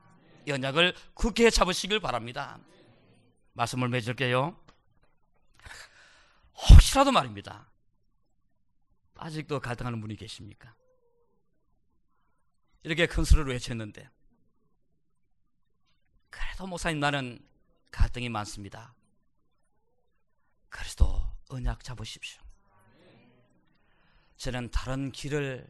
연약을 0.48 0.94
굳게 1.14 1.50
잡으시길 1.50 2.00
바랍니다. 2.00 2.60
말씀을 3.54 3.90
맺을게요. 3.90 4.60
혹시라도 6.72 7.12
말입니다. 7.12 7.70
아직도 9.16 9.60
갈등하는 9.60 10.02
분이 10.02 10.16
계십니까? 10.16 10.76
이렇게 12.84 13.08
큰 13.08 13.24
소리로 13.24 13.52
외쳤는데 13.52 14.10
그래도 16.30 16.68
목사님 16.68 17.00
나는 17.00 17.40
갈등이 17.92 18.28
많습니다. 18.30 18.94
그리스도 20.70 21.22
언약 21.50 21.84
잡으십시오. 21.84 22.42
저는 24.38 24.72
다른 24.72 25.12
길을 25.12 25.66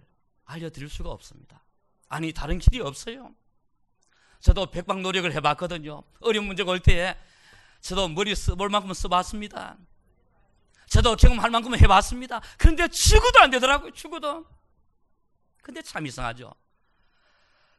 알려드릴 0.46 0.90
수가 0.90 1.12
없습니다. 1.12 1.64
아니 2.08 2.32
다른 2.34 2.58
길이 2.58 2.80
없어요. 2.80 3.36
저도 4.40 4.72
백방 4.72 5.02
노력을 5.02 5.32
해봤거든요. 5.32 6.04
어려운 6.22 6.48
문제가 6.48 6.72
올 6.72 6.80
때에 6.80 7.16
저도 7.84 8.08
머리 8.08 8.34
써볼 8.34 8.70
만큼 8.70 8.94
써봤습니다. 8.94 9.78
저도 10.88 11.18
경험할 11.18 11.52
만큼 11.52 11.76
해봤습니다. 11.78 12.42
그런데 12.58 12.88
죽어도 12.88 13.42
안 13.42 13.50
되더라고요. 13.52 13.92
죽어도. 13.92 14.46
근데 15.62 15.82
참 15.82 16.08
이상하죠. 16.08 16.54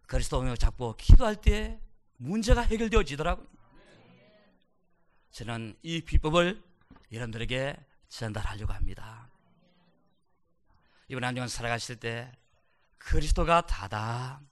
그리스도 0.07 0.40
오늘 0.40 0.59
잡고 0.59 0.96
기도할 0.96 1.36
때 1.36 1.80
문제가 2.18 2.61
해결되어지더라고요. 2.61 3.46
저는 5.30 5.74
이 5.82 6.02
비법을 6.02 6.62
여러분들에게 7.11 7.74
전달하려고 8.09 8.74
합니다. 8.74 9.30
이번 11.09 11.24
한 11.24 11.34
주간 11.34 11.48
살아가실 11.48 11.96
때 11.96 12.30
그리스도가 12.98 13.62
다다. 13.62 14.42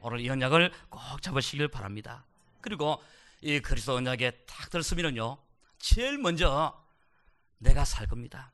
오늘 0.00 0.20
이 0.20 0.30
언약을 0.30 0.72
꼭 0.88 1.20
잡으시길 1.20 1.68
바랍니다. 1.68 2.24
그리고 2.62 3.02
이 3.42 3.60
그리스도 3.60 3.96
언약에 3.96 4.30
딱 4.46 4.70
들었으면요. 4.70 5.36
제일 5.78 6.16
먼저 6.16 6.80
내가 7.58 7.84
살 7.84 8.06
겁니다. 8.06 8.52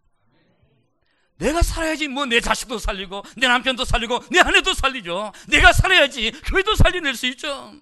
내가 1.36 1.62
살아야지 1.62 2.08
뭐 2.08 2.24
내 2.24 2.40
자식도 2.40 2.78
살리고 2.78 3.22
내 3.36 3.46
남편도 3.46 3.84
살리고 3.84 4.24
내 4.30 4.40
아내도 4.40 4.74
살리죠. 4.74 5.32
내가 5.48 5.72
살아야지 5.72 6.32
교회도 6.32 6.74
살려낼 6.74 7.14
수 7.14 7.26
있죠. 7.28 7.72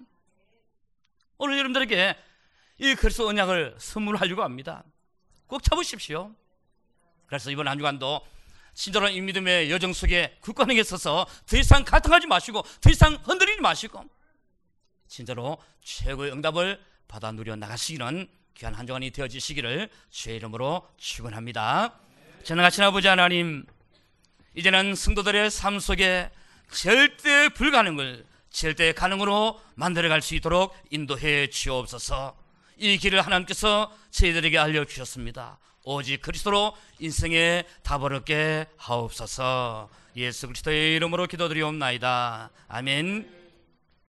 오늘 1.37 1.57
여러분들에게 1.57 2.15
이 2.79 2.95
그리스도 2.95 3.27
언약을 3.27 3.75
선물하려고 3.79 4.43
합니다. 4.43 4.83
꼭 5.47 5.63
잡으십시오. 5.63 6.35
그래서 7.25 7.49
이번 7.49 7.67
한 7.67 7.77
주간도 7.77 8.21
친절한 8.73 9.13
이 9.13 9.21
믿음의 9.21 9.71
여정 9.71 9.93
속에 9.93 10.37
굳건하게 10.41 10.83
서서 10.83 11.25
더 11.47 11.57
이상 11.57 11.83
갈등하지 11.83 12.27
마시고 12.27 12.63
더 12.81 12.89
이상 12.91 13.15
흔들리지 13.23 13.61
마시고 13.61 14.03
진짜로 15.07 15.57
최고의 15.81 16.31
응답을 16.33 16.79
받아 17.07 17.31
누려 17.31 17.55
나가시기는 17.55 18.27
귀한 18.55 18.73
한 18.73 18.87
주간이 18.87 19.11
되어지시기를 19.11 19.89
주의 20.09 20.37
이름으로 20.37 20.87
축원합니다. 20.97 21.93
전능하신 22.43 22.83
아버지 22.83 23.07
하나님 23.07 23.65
이제는 24.55 24.95
성도들의 24.95 25.51
삶 25.51 25.79
속에 25.79 26.31
절대 26.71 27.49
불가능을 27.49 28.25
절대 28.49 28.93
가능으로 28.93 29.61
만들어갈 29.75 30.21
수 30.21 30.33
있도록 30.35 30.75
인도해 30.89 31.47
주옵소서 31.47 32.35
이 32.77 32.97
길을 32.97 33.21
하나님께서 33.21 33.95
저희들에게 34.11 34.57
알려주셨습니다. 34.57 35.59
오직 35.83 36.21
그리스도로 36.21 36.75
인생의 36.99 37.65
답을 37.83 38.13
얻게 38.13 38.65
하옵소서 38.77 39.89
예수 40.15 40.47
그리스도의 40.47 40.95
이름으로 40.95 41.27
기도드리옵나이다. 41.27 42.49
아멘. 42.67 43.36